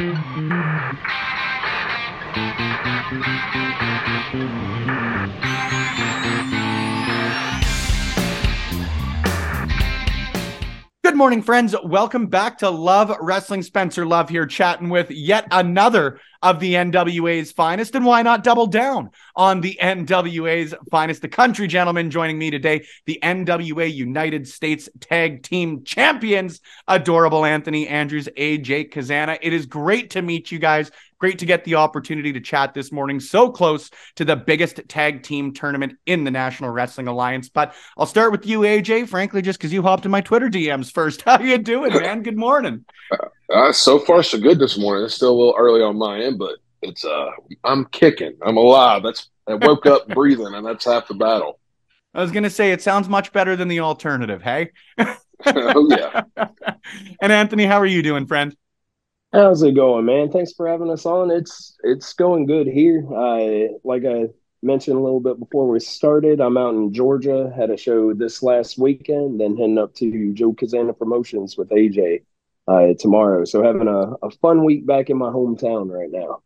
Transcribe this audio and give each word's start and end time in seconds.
Good 0.00 0.14
morning, 11.14 11.42
friends. 11.42 11.76
Welcome 11.84 12.28
back 12.28 12.56
to 12.58 12.70
Love 12.70 13.14
Wrestling. 13.20 13.62
Spencer 13.62 14.06
Love 14.06 14.30
here, 14.30 14.46
chatting 14.46 14.88
with 14.88 15.10
yet 15.10 15.46
another 15.50 16.18
of 16.42 16.60
the 16.60 16.74
NWA's 16.74 17.52
finest. 17.52 17.94
And 17.94 18.04
why 18.04 18.22
not 18.22 18.44
double 18.44 18.66
down 18.66 19.10
on 19.36 19.60
the 19.60 19.78
NWA's 19.80 20.74
finest? 20.90 21.22
The 21.22 21.28
country 21.28 21.66
gentleman 21.66 22.10
joining 22.10 22.38
me 22.38 22.50
today, 22.50 22.86
the 23.06 23.18
NWA 23.22 23.92
United 23.92 24.48
States 24.48 24.88
Tag 25.00 25.42
Team 25.42 25.84
Champions, 25.84 26.60
adorable 26.88 27.44
Anthony 27.44 27.88
Andrews, 27.88 28.28
AJ 28.36 28.92
Cazana. 28.92 29.38
It 29.42 29.52
is 29.52 29.66
great 29.66 30.10
to 30.10 30.22
meet 30.22 30.50
you 30.50 30.58
guys. 30.58 30.90
Great 31.20 31.38
to 31.40 31.46
get 31.46 31.64
the 31.64 31.74
opportunity 31.74 32.32
to 32.32 32.40
chat 32.40 32.72
this 32.72 32.90
morning. 32.90 33.20
So 33.20 33.50
close 33.50 33.90
to 34.16 34.24
the 34.24 34.36
biggest 34.36 34.80
tag 34.88 35.22
team 35.22 35.52
tournament 35.52 35.98
in 36.06 36.24
the 36.24 36.30
National 36.30 36.70
Wrestling 36.70 37.08
Alliance. 37.08 37.50
But 37.50 37.74
I'll 37.98 38.06
start 38.06 38.32
with 38.32 38.46
you, 38.46 38.60
AJ. 38.60 39.06
Frankly, 39.06 39.42
just 39.42 39.58
because 39.58 39.70
you 39.70 39.82
hopped 39.82 40.06
in 40.06 40.10
my 40.10 40.22
Twitter 40.22 40.48
DMs 40.48 40.90
first. 40.90 41.20
How 41.26 41.38
you 41.38 41.58
doing, 41.58 41.92
man? 41.92 42.22
Good 42.22 42.38
morning. 42.38 42.86
Uh, 43.50 43.72
so 43.72 43.98
far, 43.98 44.22
so 44.22 44.38
good 44.38 44.60
this 44.60 44.78
morning. 44.78 45.04
It's 45.04 45.14
still 45.14 45.32
a 45.32 45.38
little 45.38 45.54
early 45.58 45.82
on 45.82 45.96
my 45.96 46.20
end, 46.20 46.38
but 46.38 46.56
it's 46.82 47.04
uh, 47.04 47.30
I'm 47.64 47.84
kicking. 47.86 48.36
I'm 48.42 48.56
alive. 48.56 49.02
That's 49.02 49.28
I 49.48 49.54
woke 49.54 49.86
up 49.86 50.06
breathing, 50.14 50.54
and 50.54 50.64
that's 50.64 50.84
half 50.84 51.08
the 51.08 51.14
battle. 51.14 51.58
I 52.14 52.22
was 52.22 52.30
gonna 52.30 52.50
say 52.50 52.70
it 52.70 52.82
sounds 52.82 53.08
much 53.08 53.32
better 53.32 53.56
than 53.56 53.66
the 53.66 53.80
alternative. 53.80 54.40
Hey. 54.40 54.70
oh 55.46 55.88
yeah. 55.90 56.22
and 57.20 57.32
Anthony, 57.32 57.64
how 57.64 57.78
are 57.80 57.86
you 57.86 58.02
doing, 58.02 58.26
friend? 58.26 58.56
How's 59.32 59.62
it 59.62 59.74
going, 59.74 60.04
man? 60.04 60.30
Thanks 60.30 60.52
for 60.52 60.68
having 60.68 60.90
us 60.90 61.04
on. 61.04 61.32
It's 61.32 61.76
it's 61.82 62.12
going 62.12 62.46
good 62.46 62.68
here. 62.68 63.04
I 63.16 63.70
like 63.82 64.04
I 64.04 64.26
mentioned 64.62 64.96
a 64.96 65.02
little 65.02 65.20
bit 65.20 65.40
before 65.40 65.68
we 65.68 65.80
started. 65.80 66.40
I'm 66.40 66.56
out 66.56 66.74
in 66.74 66.92
Georgia. 66.92 67.52
Had 67.56 67.70
a 67.70 67.76
show 67.76 68.14
this 68.14 68.44
last 68.44 68.78
weekend, 68.78 69.40
then 69.40 69.56
heading 69.56 69.78
up 69.78 69.92
to 69.96 70.32
Joe 70.34 70.52
Cazana 70.52 70.96
Promotions 70.96 71.56
with 71.56 71.70
AJ 71.70 72.22
uh, 72.70 72.94
tomorrow. 72.98 73.44
So 73.44 73.62
having 73.62 73.88
a, 73.88 74.12
a 74.26 74.30
fun 74.30 74.64
week 74.64 74.86
back 74.86 75.10
in 75.10 75.18
my 75.18 75.30
hometown 75.30 75.90
right 75.90 76.10
now. 76.10 76.42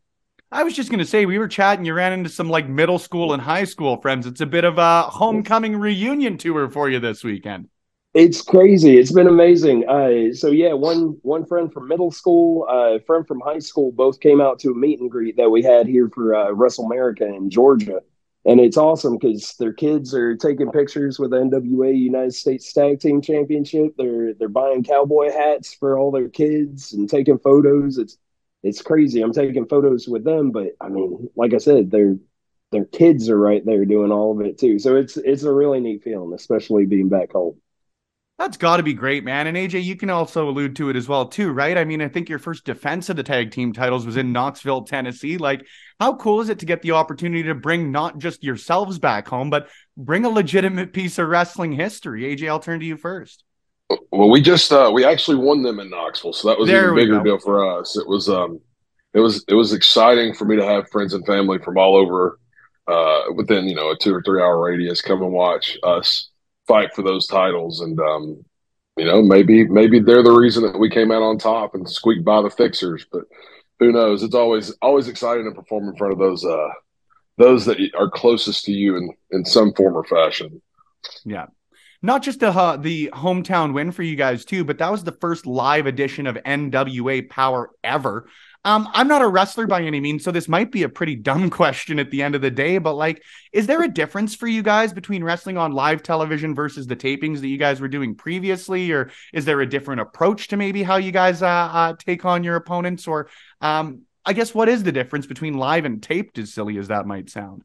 I 0.50 0.62
was 0.62 0.74
just 0.74 0.90
gonna 0.90 1.04
say 1.04 1.26
we 1.26 1.38
were 1.38 1.48
chatting. 1.48 1.84
You 1.84 1.94
ran 1.94 2.12
into 2.12 2.30
some 2.30 2.48
like 2.48 2.68
middle 2.68 2.98
school 2.98 3.32
and 3.32 3.42
high 3.42 3.64
school 3.64 4.00
friends. 4.00 4.26
It's 4.26 4.40
a 4.40 4.46
bit 4.46 4.64
of 4.64 4.78
a 4.78 5.02
homecoming 5.02 5.76
reunion 5.76 6.38
tour 6.38 6.70
for 6.70 6.88
you 6.88 7.00
this 7.00 7.24
weekend. 7.24 7.68
It's 8.14 8.40
crazy. 8.40 8.96
It's 8.96 9.10
been 9.10 9.26
amazing. 9.26 9.88
Uh, 9.88 10.32
so 10.32 10.52
yeah, 10.52 10.72
one 10.72 11.18
one 11.22 11.44
friend 11.44 11.72
from 11.72 11.88
middle 11.88 12.12
school, 12.12 12.64
a 12.68 12.94
uh, 12.94 12.98
friend 13.00 13.26
from 13.26 13.40
high 13.40 13.58
school, 13.58 13.90
both 13.90 14.20
came 14.20 14.40
out 14.40 14.60
to 14.60 14.70
a 14.70 14.74
meet 14.74 15.00
and 15.00 15.10
greet 15.10 15.36
that 15.36 15.50
we 15.50 15.62
had 15.62 15.88
here 15.88 16.08
for 16.08 16.34
uh, 16.34 16.52
Wrestle 16.52 16.86
America 16.86 17.26
in 17.26 17.50
Georgia, 17.50 18.00
and 18.46 18.60
it's 18.60 18.76
awesome 18.76 19.16
because 19.18 19.54
their 19.58 19.72
kids 19.72 20.14
are 20.14 20.36
taking 20.36 20.70
pictures 20.70 21.18
with 21.18 21.30
the 21.30 21.38
NWA 21.38 21.96
United 21.96 22.34
States 22.34 22.72
Tag 22.72 23.00
Team 23.00 23.22
Championship. 23.22 23.94
They're 23.96 24.34
they're 24.34 24.48
buying 24.48 24.84
cowboy 24.84 25.30
hats 25.32 25.74
for 25.74 25.98
all 25.98 26.10
their 26.10 26.28
kids 26.28 26.92
and 26.92 27.08
taking 27.08 27.38
photos. 27.38 27.98
It's 27.98 28.18
it's 28.62 28.82
crazy. 28.82 29.22
I'm 29.22 29.32
taking 29.32 29.66
photos 29.66 30.08
with 30.08 30.24
them, 30.24 30.50
but 30.50 30.68
I 30.80 30.88
mean, 30.88 31.30
like 31.36 31.54
I 31.54 31.58
said, 31.58 31.90
their 31.90 32.16
their 32.72 32.84
kids 32.84 33.30
are 33.30 33.38
right 33.38 33.64
there 33.64 33.84
doing 33.84 34.12
all 34.12 34.32
of 34.32 34.46
it 34.46 34.58
too. 34.58 34.78
So 34.78 34.96
it's 34.96 35.16
it's 35.16 35.44
a 35.44 35.52
really 35.52 35.80
neat 35.80 36.02
feeling, 36.02 36.34
especially 36.34 36.86
being 36.86 37.08
back 37.08 37.32
home. 37.32 37.60
That's 38.38 38.56
got 38.56 38.78
to 38.78 38.82
be 38.82 38.94
great, 38.94 39.22
man. 39.22 39.46
And 39.46 39.56
AJ, 39.56 39.84
you 39.84 39.96
can 39.96 40.10
also 40.10 40.48
allude 40.48 40.74
to 40.76 40.90
it 40.90 40.96
as 40.96 41.06
well, 41.06 41.26
too, 41.26 41.52
right? 41.52 41.78
I 41.78 41.84
mean, 41.84 42.02
I 42.02 42.08
think 42.08 42.28
your 42.28 42.40
first 42.40 42.64
defense 42.64 43.08
of 43.08 43.14
the 43.14 43.22
tag 43.22 43.52
team 43.52 43.72
titles 43.72 44.04
was 44.04 44.16
in 44.16 44.32
Knoxville, 44.32 44.82
Tennessee. 44.82 45.38
Like, 45.38 45.64
how 46.00 46.16
cool 46.16 46.40
is 46.40 46.48
it 46.48 46.58
to 46.58 46.66
get 46.66 46.82
the 46.82 46.92
opportunity 46.92 47.44
to 47.44 47.54
bring 47.54 47.92
not 47.92 48.18
just 48.18 48.42
yourselves 48.42 48.98
back 48.98 49.28
home, 49.28 49.50
but 49.50 49.68
bring 49.96 50.24
a 50.24 50.28
legitimate 50.28 50.92
piece 50.92 51.18
of 51.20 51.28
wrestling 51.28 51.72
history? 51.72 52.22
AJ, 52.24 52.48
I'll 52.48 52.58
turn 52.58 52.80
to 52.80 52.86
you 52.86 52.96
first. 52.96 53.44
Well, 54.10 54.30
we 54.30 54.40
just 54.40 54.72
uh 54.72 54.90
we 54.92 55.04
actually 55.04 55.36
won 55.36 55.62
them 55.62 55.78
in 55.78 55.90
Knoxville, 55.90 56.32
so 56.32 56.48
that 56.48 56.58
was 56.58 56.68
there 56.68 56.90
a 56.90 56.94
bigger 56.94 57.22
deal 57.22 57.38
for 57.38 57.78
us. 57.78 57.96
It 57.96 58.08
was 58.08 58.28
um 58.28 58.58
it 59.12 59.20
was 59.20 59.44
it 59.46 59.54
was 59.54 59.72
exciting 59.72 60.34
for 60.34 60.44
me 60.46 60.56
to 60.56 60.64
have 60.64 60.90
friends 60.90 61.14
and 61.14 61.24
family 61.26 61.58
from 61.58 61.76
all 61.78 61.94
over 61.94 62.40
uh 62.88 63.24
within, 63.34 63.68
you 63.68 63.74
know, 63.74 63.90
a 63.90 63.96
two 63.96 64.14
or 64.14 64.22
three 64.22 64.40
hour 64.40 64.58
radius 64.58 65.02
come 65.02 65.22
and 65.22 65.32
watch 65.32 65.78
us 65.82 66.30
fight 66.66 66.94
for 66.94 67.02
those 67.02 67.26
titles. 67.26 67.80
And 67.80 67.98
um, 68.00 68.44
you 68.96 69.04
know, 69.04 69.22
maybe 69.22 69.66
maybe 69.66 70.00
they're 70.00 70.22
the 70.22 70.32
reason 70.32 70.62
that 70.64 70.78
we 70.78 70.90
came 70.90 71.10
out 71.10 71.22
on 71.22 71.38
top 71.38 71.74
and 71.74 71.88
squeaked 71.88 72.24
by 72.24 72.42
the 72.42 72.50
fixers. 72.50 73.06
But 73.10 73.24
who 73.78 73.92
knows? 73.92 74.22
It's 74.22 74.34
always 74.34 74.70
always 74.82 75.08
exciting 75.08 75.44
to 75.44 75.60
perform 75.60 75.88
in 75.88 75.96
front 75.96 76.12
of 76.12 76.18
those 76.18 76.44
uh, 76.44 76.68
those 77.36 77.64
that 77.66 77.78
are 77.96 78.10
closest 78.10 78.64
to 78.66 78.72
you 78.72 78.96
in 78.96 79.10
in 79.30 79.44
some 79.44 79.72
form 79.74 79.96
or 79.96 80.04
fashion. 80.04 80.62
Yeah. 81.24 81.46
Not 82.02 82.22
just 82.22 82.40
the 82.40 82.50
uh, 82.50 82.76
the 82.76 83.10
hometown 83.14 83.72
win 83.72 83.90
for 83.90 84.02
you 84.02 84.14
guys 84.14 84.44
too, 84.44 84.62
but 84.62 84.78
that 84.78 84.92
was 84.92 85.04
the 85.04 85.12
first 85.12 85.46
live 85.46 85.86
edition 85.86 86.26
of 86.26 86.36
NWA 86.36 87.26
Powerrr 87.28 87.68
ever. 87.82 88.28
Um, 88.66 88.88
I'm 88.94 89.08
not 89.08 89.20
a 89.20 89.28
wrestler 89.28 89.66
by 89.66 89.82
any 89.82 90.00
means, 90.00 90.24
so 90.24 90.30
this 90.30 90.48
might 90.48 90.72
be 90.72 90.84
a 90.84 90.88
pretty 90.88 91.16
dumb 91.16 91.50
question 91.60 91.98
at 91.98 92.10
the 92.10 92.22
end 92.22 92.34
of 92.34 92.40
the 92.40 92.50
day, 92.50 92.78
but 92.78 92.94
like, 92.94 93.22
is 93.52 93.66
there 93.66 93.82
a 93.82 93.88
difference 93.88 94.34
for 94.34 94.46
you 94.46 94.62
guys 94.62 94.92
between 94.92 95.22
wrestling 95.22 95.58
on 95.58 95.72
live 95.72 96.02
television 96.02 96.54
versus 96.54 96.86
the 96.86 96.96
tapings 96.96 97.40
that 97.40 97.48
you 97.48 97.58
guys 97.58 97.80
were 97.80 97.88
doing 97.88 98.14
previously, 98.14 98.90
or 98.90 99.10
is 99.34 99.44
there 99.44 99.60
a 99.60 99.68
different 99.68 100.00
approach 100.00 100.48
to 100.48 100.56
maybe 100.56 100.82
how 100.82 100.96
you 100.96 101.12
guys 101.12 101.42
uh, 101.42 101.46
uh, 101.46 101.94
take 101.98 102.24
on 102.24 102.42
your 102.42 102.56
opponents, 102.56 103.06
or 103.06 103.28
um, 103.60 104.02
I 104.24 104.32
guess 104.32 104.54
what 104.54 104.70
is 104.70 104.82
the 104.82 104.92
difference 104.92 105.26
between 105.26 105.58
live 105.58 105.84
and 105.84 106.02
taped? 106.02 106.38
As 106.38 106.54
silly 106.54 106.78
as 106.78 106.88
that 106.88 107.06
might 107.06 107.28
sound. 107.28 107.64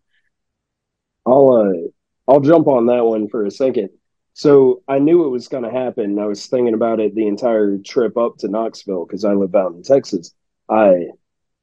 I'll 1.25 1.53
uh, 1.53 2.31
I'll 2.31 2.41
jump 2.41 2.67
on 2.67 2.87
that 2.87 3.05
one 3.05 3.29
for 3.29 3.45
a 3.45 3.51
second. 3.51 3.89
So 4.33 4.83
I 4.87 4.99
knew 4.99 5.25
it 5.25 5.29
was 5.29 5.47
going 5.47 5.63
to 5.63 5.71
happen. 5.71 6.19
I 6.19 6.25
was 6.25 6.45
thinking 6.47 6.73
about 6.73 6.99
it 6.99 7.15
the 7.15 7.27
entire 7.27 7.77
trip 7.77 8.17
up 8.17 8.37
to 8.39 8.47
Knoxville 8.49 9.05
because 9.05 9.25
I 9.25 9.33
live 9.33 9.55
out 9.55 9.73
in 9.73 9.83
Texas 9.83 10.33
I 10.69 11.07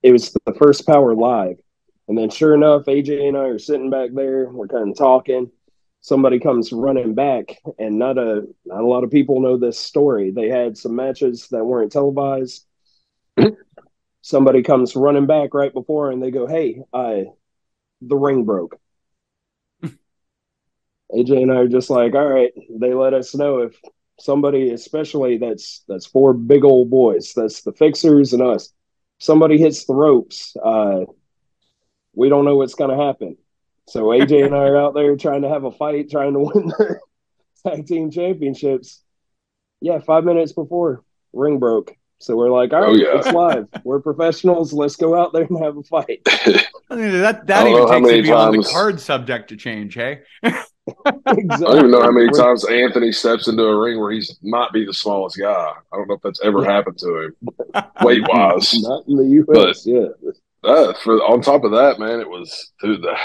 it 0.03 0.13
was 0.13 0.33
the 0.45 0.55
first 0.55 0.87
Powerrr 0.87 1.17
live. 1.17 1.57
And 2.09 2.17
then 2.17 2.31
sure 2.31 2.55
enough, 2.55 2.85
AJ 2.85 3.27
and 3.29 3.37
I 3.37 3.47
are 3.47 3.59
sitting 3.59 3.91
back 3.91 4.11
there, 4.13 4.49
we're 4.49 4.69
kind 4.69 4.91
of 4.91 4.97
talking. 4.97 5.51
Somebody 6.01 6.39
comes 6.39 6.73
running 6.73 7.15
back, 7.15 7.57
and 7.79 7.99
not 7.99 8.17
a 8.17 8.47
not 8.65 8.83
a 8.83 8.87
lot 8.87 9.03
of 9.03 9.11
people 9.11 9.41
know 9.41 9.57
this 9.57 9.79
story. 9.79 10.31
They 10.31 10.49
had 10.49 10.77
some 10.79 10.95
matches 10.95 11.49
that 11.51 11.65
weren't 11.65 11.91
televised. 11.91 12.65
Somebody 14.23 14.63
comes 14.63 14.95
running 14.95 15.27
back 15.27 15.53
right 15.55 15.73
before, 15.73 16.13
and 16.13 16.23
they 16.23 16.31
go, 16.31 16.47
"Hey, 16.47 16.81
I 16.93 17.27
the 18.03 18.17
ring 18.17 18.45
broke." 18.45 18.79
AJ 19.83 21.43
and 21.43 21.51
I 21.51 21.57
are 21.57 21.69
just 21.69 21.91
like, 21.91 22.15
"All 22.15 22.29
right." 22.29 22.53
They 22.71 22.95
let 22.95 23.15
us 23.15 23.35
know 23.35 23.59
if 23.63 23.77
somebody, 24.21 24.71
especially 24.71 25.39
that's 25.39 25.83
that's 25.89 26.07
four 26.07 26.35
big 26.35 26.65
old 26.65 26.89
boys, 26.89 27.33
that's 27.35 27.63
the 27.63 27.73
fixers 27.73 28.33
and 28.33 28.43
us 28.43 28.73
somebody 29.19 29.59
hits 29.59 29.85
the 29.85 29.95
ropes, 29.95 30.57
uh, 30.63 31.01
we 32.15 32.29
don't 32.29 32.45
know 32.45 32.57
what's 32.57 32.75
going 32.75 32.97
to 32.97 33.05
happen. 33.05 33.37
So 33.89 34.05
AJ 34.07 34.47
and 34.47 34.55
I 34.55 34.69
are 34.69 34.77
out 34.85 34.95
there 34.95 35.17
trying 35.17 35.43
to 35.43 35.49
have 35.49 35.65
a 35.65 35.71
fight, 35.71 36.11
trying 36.11 36.33
to 36.33 36.41
win 36.41 36.69
the 36.69 37.01
tag 37.67 37.87
team 37.87 38.11
championships. 38.11 39.03
Yeah, 39.81 39.99
five 39.99 40.25
minutes 40.25 40.53
before 40.53 41.05
ring 41.33 41.59
broke. 41.59 41.95
So 42.19 42.35
we're 42.35 42.51
like, 42.51 42.73
all 42.73 42.83
oh, 42.83 42.87
oh, 42.89 42.95
yeah. 42.95 43.19
it's 43.19 43.31
live. 43.31 43.69
We're 43.85 44.01
professionals. 44.01 44.73
Let's 44.73 44.97
go 44.97 45.21
out 45.21 45.35
there 45.35 45.43
and 45.43 45.63
have 45.63 45.77
a 45.77 45.83
fight. 45.83 46.23
I 46.27 46.65
mean, 46.91 47.13
that 47.21 47.47
that 47.47 47.67
even 47.67 47.87
takes 47.87 48.09
it 48.09 48.23
beyond 48.23 48.55
times... 48.55 48.67
the 48.67 48.73
card 48.73 49.01
subject 49.01 49.49
to 49.51 49.57
change, 49.57 49.95
hey? 49.95 50.23
Exactly. 50.87 51.45
I 51.51 51.57
don't 51.57 51.79
even 51.79 51.91
know 51.91 52.03
how 52.03 52.11
many 52.11 52.31
times 52.31 52.65
Anthony 52.65 53.13
steps 53.13 53.49
into 53.49 53.63
a 53.63 53.79
ring 53.79 53.99
where 53.99 54.13
he's 54.13 54.37
might 54.43 54.73
be 54.73 54.85
the 54.85 54.95
smallest 54.95 55.39
guy. 55.39 55.73
I 55.93 55.97
don't 55.97 56.09
know 56.09 56.15
if 56.15 56.23
that's 56.23 56.41
ever 56.45 56.65
happened 56.65 56.99
to 56.99 57.23
him, 57.23 57.37
weight 58.03 58.23
wise. 58.29 58.75
Not 58.81 59.07
in 59.09 59.17
the 59.17 59.25
U.S. 59.25 59.85
But, 59.85 59.87
yeah. 59.87 60.07
Uh, 60.65 60.93
for 61.03 61.15
on 61.25 61.43
top 61.43 61.65
of 61.65 61.73
that, 61.73 61.99
man, 61.99 62.21
it 62.21 62.29
was 62.29 62.73
dude, 62.81 63.03
the 63.03 63.17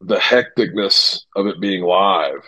the 0.00 0.16
hecticness 0.16 1.22
of 1.36 1.46
it 1.46 1.60
being 1.60 1.82
live 1.82 2.42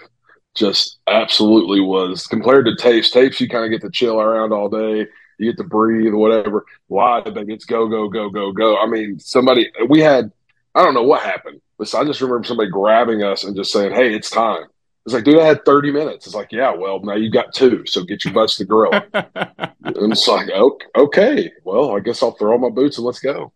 just 0.54 0.98
absolutely 1.08 1.80
was 1.80 2.26
compared 2.26 2.66
to 2.66 2.76
tapes. 2.76 3.10
Tapes 3.10 3.40
you 3.40 3.48
kind 3.48 3.64
of 3.64 3.70
get 3.70 3.84
to 3.86 3.90
chill 3.90 4.20
around 4.20 4.52
all 4.52 4.68
day, 4.68 5.06
you 5.38 5.50
get 5.50 5.56
to 5.56 5.64
breathe, 5.64 6.14
whatever. 6.14 6.64
Live, 6.88 7.36
it's 7.36 7.64
go 7.64 7.88
go 7.88 8.08
go 8.08 8.28
go 8.30 8.52
go. 8.52 8.78
I 8.78 8.86
mean, 8.86 9.18
somebody 9.18 9.70
we 9.88 10.00
had 10.00 10.30
I 10.74 10.82
don't 10.82 10.94
know 10.94 11.02
what 11.02 11.22
happened 11.22 11.60
Listen, 11.78 12.00
I 12.00 12.04
just 12.04 12.20
remember 12.20 12.44
somebody 12.44 12.70
grabbing 12.70 13.22
us 13.22 13.44
and 13.44 13.56
just 13.56 13.72
saying, 13.72 13.92
"Hey, 13.92 14.14
it's 14.14 14.30
time." 14.30 14.66
It's 15.04 15.12
like, 15.12 15.24
dude, 15.24 15.38
I 15.38 15.44
had 15.44 15.64
30 15.66 15.92
minutes. 15.92 16.26
It's 16.26 16.34
like, 16.34 16.50
yeah, 16.50 16.72
well, 16.74 16.98
now 17.00 17.14
you 17.14 17.30
got 17.30 17.52
two, 17.52 17.84
so 17.84 18.04
get 18.04 18.24
your 18.24 18.32
butts 18.32 18.56
to 18.56 18.64
grill. 18.64 18.90
and 19.12 20.12
it's 20.12 20.26
like, 20.26 20.48
okay, 20.96 21.52
well, 21.62 21.94
I 21.94 22.00
guess 22.00 22.22
I'll 22.22 22.30
throw 22.32 22.54
on 22.54 22.62
my 22.62 22.70
boots 22.70 22.96
and 22.96 23.04
let's 23.06 23.20
go. 23.20 23.52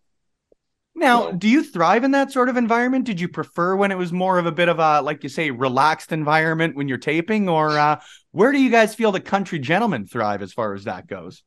Now, 0.93 1.31
do 1.31 1.47
you 1.47 1.63
thrive 1.63 2.03
in 2.03 2.11
that 2.11 2.31
sort 2.31 2.49
of 2.49 2.57
environment? 2.57 3.05
Did 3.05 3.19
you 3.19 3.29
prefer 3.29 3.75
when 3.75 3.91
it 3.91 3.97
was 3.97 4.11
more 4.11 4.37
of 4.37 4.45
a 4.45 4.51
bit 4.51 4.69
of 4.69 4.79
a, 4.79 5.01
like 5.01 5.23
you 5.23 5.29
say, 5.29 5.49
relaxed 5.49 6.11
environment 6.11 6.75
when 6.75 6.87
you're 6.87 6.97
taping, 6.97 7.49
or 7.49 7.79
uh, 7.79 7.99
where 8.31 8.51
do 8.51 8.61
you 8.61 8.69
guys 8.69 8.93
feel 8.93 9.11
the 9.11 9.19
country 9.19 9.57
gentlemen 9.59 10.05
thrive 10.05 10.43
as 10.43 10.53
far 10.53 10.73
as 10.73 10.83
that 10.83 11.07
goes? 11.07 11.41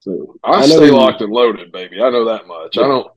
So 0.00 0.36
I, 0.42 0.50
I 0.50 0.60
know 0.60 0.66
stay 0.66 0.86
you- 0.86 0.96
locked 0.96 1.22
and 1.22 1.32
loaded, 1.32 1.72
baby. 1.72 2.02
I 2.02 2.10
know 2.10 2.26
that 2.26 2.46
much. 2.46 2.76
I 2.76 2.82
don't. 2.82 3.10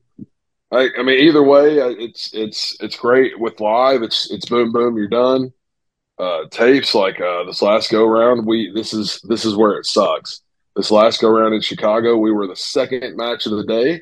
I, 0.72 0.90
I 1.00 1.04
mean, 1.04 1.20
either 1.20 1.44
way, 1.44 1.78
it's 1.78 2.32
it's 2.34 2.78
it's 2.80 2.96
great 2.96 3.40
with 3.40 3.60
live. 3.60 4.04
It's 4.04 4.30
it's 4.32 4.46
boom 4.46 4.72
boom. 4.72 4.98
You're 4.98 5.08
done. 5.08 5.52
Uh, 6.20 6.46
tapes 6.52 6.94
like 6.94 7.20
uh, 7.22 7.46
this 7.46 7.62
last 7.62 7.90
go 7.90 8.06
round. 8.06 8.46
We 8.46 8.72
this 8.74 8.94
is 8.94 9.20
this 9.24 9.46
is 9.46 9.56
where 9.56 9.78
it 9.78 9.86
sucks. 9.86 10.42
This 10.76 10.92
last 10.92 11.22
go 11.22 11.30
round 11.30 11.56
in 11.56 11.62
Chicago, 11.62 12.18
we 12.18 12.32
were 12.32 12.48
the 12.48 12.56
second 12.56 13.18
match 13.18 13.46
of 13.46 13.54
the 13.54 13.64
day, 13.64 14.02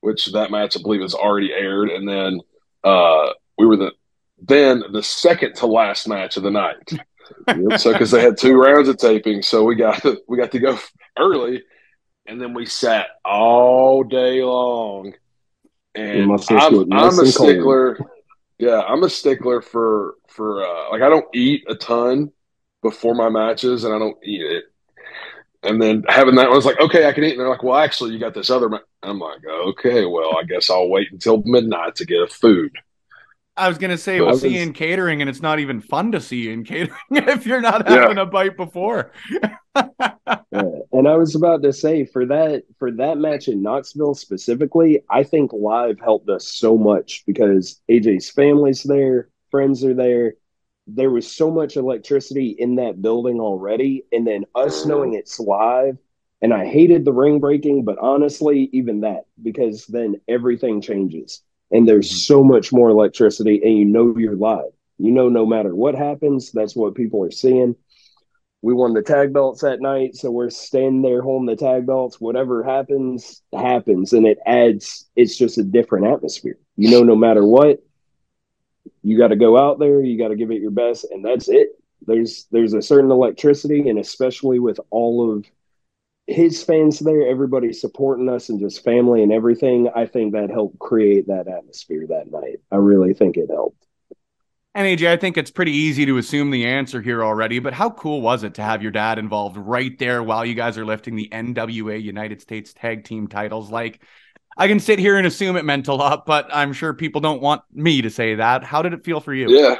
which 0.00 0.32
that 0.32 0.50
match 0.50 0.76
I 0.76 0.82
believe 0.82 1.02
is 1.02 1.14
already 1.14 1.52
aired, 1.52 1.90
and 1.90 2.08
then 2.08 2.40
uh, 2.84 3.30
we 3.58 3.66
were 3.66 3.76
the 3.76 3.92
then 4.40 4.82
the 4.92 5.02
second 5.02 5.54
to 5.56 5.66
last 5.66 6.06
match 6.06 6.36
of 6.36 6.42
the 6.42 6.50
night. 6.50 6.92
Yep. 7.48 7.80
So 7.80 7.92
because 7.92 8.10
they 8.10 8.20
had 8.20 8.36
two 8.36 8.60
rounds 8.60 8.88
of 8.88 8.98
taping, 8.98 9.42
so 9.42 9.64
we 9.64 9.74
got 9.74 10.04
we 10.28 10.36
got 10.36 10.52
to 10.52 10.60
go 10.60 10.78
early, 11.18 11.62
and 12.26 12.40
then 12.40 12.54
we 12.54 12.66
sat 12.66 13.06
all 13.24 14.04
day 14.04 14.42
long. 14.42 15.14
And 15.94 16.22
I'm, 16.22 16.88
nice 16.88 17.12
I'm 17.12 17.18
a 17.18 17.32
cold. 17.32 17.32
stickler. 17.32 17.98
Yeah, 18.58 18.80
I'm 18.80 19.02
a 19.02 19.10
stickler 19.10 19.60
for 19.60 20.14
for 20.28 20.64
uh, 20.64 20.90
like 20.90 21.02
I 21.02 21.08
don't 21.08 21.26
eat 21.34 21.64
a 21.68 21.74
ton 21.74 22.32
before 22.82 23.14
my 23.14 23.28
matches, 23.28 23.84
and 23.84 23.94
I 23.94 23.98
don't 23.98 24.18
eat 24.24 24.42
it. 24.42 24.64
And 25.62 25.80
then 25.80 26.04
having 26.06 26.34
that, 26.34 26.48
I 26.48 26.54
was 26.54 26.66
like, 26.66 26.78
okay, 26.78 27.08
I 27.08 27.12
can 27.12 27.24
eat. 27.24 27.32
And 27.32 27.40
they're 27.40 27.48
like, 27.48 27.62
well, 27.62 27.78
actually, 27.78 28.12
you 28.12 28.18
got 28.18 28.34
this 28.34 28.50
other. 28.50 28.68
Ma-. 28.68 28.80
I'm 29.02 29.18
like, 29.18 29.40
okay, 29.46 30.04
well, 30.04 30.36
I 30.36 30.44
guess 30.44 30.68
I'll 30.68 30.88
wait 30.88 31.10
until 31.10 31.42
midnight 31.44 31.96
to 31.96 32.04
get 32.04 32.20
a 32.20 32.26
food. 32.26 32.72
I 33.56 33.68
was 33.68 33.78
gonna 33.78 33.98
say 33.98 34.20
we'll 34.20 34.32
see 34.32 34.56
you 34.56 34.62
in 34.62 34.72
catering, 34.72 35.20
and 35.20 35.30
it's 35.30 35.42
not 35.42 35.60
even 35.60 35.80
fun 35.80 36.10
to 36.12 36.20
see 36.20 36.38
you 36.42 36.52
in 36.52 36.64
catering 36.64 36.98
if 37.10 37.46
you're 37.46 37.60
not 37.60 37.86
Yeah. 37.86 38.08
having 38.08 38.18
a 38.18 38.26
bite 38.26 38.56
before. 38.56 39.12
And 40.92 41.08
I 41.08 41.16
was 41.16 41.34
about 41.34 41.62
to 41.64 41.72
say 41.72 42.04
for 42.04 42.26
that 42.26 42.64
for 42.78 42.90
that 42.92 43.18
match 43.18 43.48
in 43.48 43.62
Knoxville 43.62 44.14
specifically, 44.14 45.02
I 45.10 45.24
think 45.24 45.52
live 45.52 45.98
helped 46.00 46.28
us 46.28 46.46
so 46.48 46.78
much 46.78 47.24
because 47.26 47.80
AJ's 47.88 48.30
family's 48.30 48.82
there, 48.82 49.28
friends 49.50 49.84
are 49.84 49.94
there. 49.94 50.34
There 50.86 51.10
was 51.10 51.30
so 51.30 51.50
much 51.50 51.76
electricity 51.76 52.50
in 52.50 52.76
that 52.76 53.02
building 53.02 53.40
already, 53.40 54.04
and 54.12 54.26
then 54.26 54.44
us 54.54 54.84
knowing 54.84 55.14
it's 55.14 55.40
live. 55.40 55.98
And 56.42 56.52
I 56.52 56.66
hated 56.66 57.04
the 57.04 57.12
ring 57.12 57.40
breaking, 57.40 57.84
but 57.84 57.98
honestly, 57.98 58.68
even 58.72 59.00
that 59.00 59.24
because 59.42 59.86
then 59.86 60.20
everything 60.28 60.80
changes, 60.82 61.42
and 61.70 61.88
there's 61.88 62.08
mm-hmm. 62.08 62.34
so 62.34 62.44
much 62.44 62.72
more 62.72 62.90
electricity, 62.90 63.60
and 63.62 63.78
you 63.78 63.84
know 63.84 64.16
you're 64.16 64.36
live. 64.36 64.72
You 64.98 65.10
know, 65.10 65.28
no 65.28 65.44
matter 65.44 65.74
what 65.74 65.94
happens, 65.94 66.52
that's 66.52 66.76
what 66.76 66.94
people 66.94 67.22
are 67.24 67.30
seeing. 67.30 67.76
We 68.64 68.72
won 68.72 68.94
the 68.94 69.02
tag 69.02 69.34
belts 69.34 69.60
that 69.60 69.82
night 69.82 70.16
so 70.16 70.30
we're 70.30 70.48
standing 70.48 71.02
there 71.02 71.20
holding 71.20 71.44
the 71.44 71.54
tag 71.54 71.84
belts. 71.84 72.18
Whatever 72.18 72.62
happens 72.62 73.42
happens 73.52 74.14
and 74.14 74.26
it 74.26 74.38
adds 74.46 75.06
it's 75.16 75.36
just 75.36 75.58
a 75.58 75.62
different 75.62 76.06
atmosphere. 76.06 76.56
You 76.76 76.90
know 76.90 77.02
no 77.02 77.14
matter 77.14 77.44
what 77.44 77.84
you 79.02 79.18
got 79.18 79.28
to 79.28 79.36
go 79.36 79.58
out 79.58 79.78
there 79.78 80.00
you 80.00 80.16
got 80.16 80.28
to 80.28 80.36
give 80.36 80.50
it 80.50 80.62
your 80.62 80.70
best 80.70 81.04
and 81.10 81.22
that's 81.22 81.50
it. 81.50 81.78
There's 82.06 82.46
there's 82.52 82.72
a 82.72 82.80
certain 82.80 83.10
electricity 83.10 83.86
and 83.90 83.98
especially 83.98 84.60
with 84.60 84.80
all 84.88 85.30
of 85.30 85.44
his 86.26 86.62
fans 86.62 86.98
there 87.00 87.26
everybody 87.28 87.72
supporting 87.72 88.28
us 88.28 88.48
and 88.48 88.60
just 88.60 88.82
family 88.82 89.22
and 89.22 89.32
everything 89.32 89.90
i 89.94 90.06
think 90.06 90.32
that 90.32 90.50
helped 90.50 90.78
create 90.78 91.26
that 91.26 91.46
atmosphere 91.48 92.06
that 92.08 92.30
night 92.30 92.60
i 92.72 92.76
really 92.76 93.12
think 93.12 93.36
it 93.36 93.50
helped 93.50 93.76
And 94.76 94.86
AJ, 94.86 95.06
I 95.08 95.16
think 95.16 95.36
it's 95.36 95.52
pretty 95.52 95.70
easy 95.70 96.04
to 96.06 96.18
assume 96.18 96.50
the 96.50 96.66
answer 96.66 97.00
here 97.00 97.22
already, 97.22 97.60
but 97.60 97.72
how 97.72 97.90
cool 97.90 98.20
was 98.20 98.42
it 98.42 98.54
to 98.54 98.62
have 98.62 98.82
your 98.82 98.90
dad 98.90 99.20
involved 99.20 99.56
right 99.56 99.96
there 100.00 100.20
while 100.20 100.44
you 100.44 100.54
guys 100.54 100.76
are 100.76 100.84
lifting 100.84 101.14
the 101.14 101.28
NWA 101.30 102.02
United 102.02 102.40
States 102.40 102.72
Tag 102.72 103.04
Team 103.04 103.28
titles? 103.28 103.70
Like, 103.70 104.02
I 104.56 104.66
can 104.66 104.80
sit 104.80 104.98
here 104.98 105.16
and 105.16 105.28
assume 105.28 105.56
it 105.56 105.64
meant 105.64 105.86
a 105.86 105.94
lot, 105.94 106.26
but 106.26 106.48
I'm 106.52 106.72
sure 106.72 106.92
people 106.92 107.20
don't 107.20 107.40
want 107.40 107.62
me 107.72 108.02
to 108.02 108.10
say 108.10 108.34
that. 108.34 108.64
How 108.64 108.82
did 108.82 108.92
it 108.94 109.04
feel 109.04 109.20
for 109.20 109.32
you? 109.32 109.46
Yeah. 109.48 109.76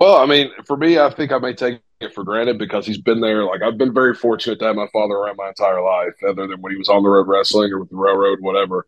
Well, 0.00 0.16
I 0.16 0.26
mean, 0.26 0.50
for 0.66 0.76
me, 0.76 0.98
I 0.98 1.10
think 1.10 1.30
I 1.30 1.38
may 1.38 1.54
take 1.54 1.78
it 2.00 2.14
for 2.14 2.24
granted 2.24 2.58
because 2.58 2.86
he's 2.86 3.00
been 3.00 3.20
there. 3.20 3.44
Like 3.44 3.62
I've 3.62 3.78
been 3.78 3.92
very 3.92 4.14
fortunate 4.14 4.58
to 4.60 4.66
have 4.66 4.76
my 4.76 4.86
father 4.92 5.14
around 5.14 5.36
my 5.36 5.48
entire 5.48 5.82
life, 5.82 6.14
other 6.26 6.46
than 6.46 6.60
when 6.60 6.72
he 6.72 6.78
was 6.78 6.88
on 6.88 7.02
the 7.02 7.08
road 7.08 7.26
wrestling 7.26 7.72
or 7.72 7.80
with 7.80 7.90
the 7.90 7.96
railroad, 7.96 8.38
whatever. 8.40 8.86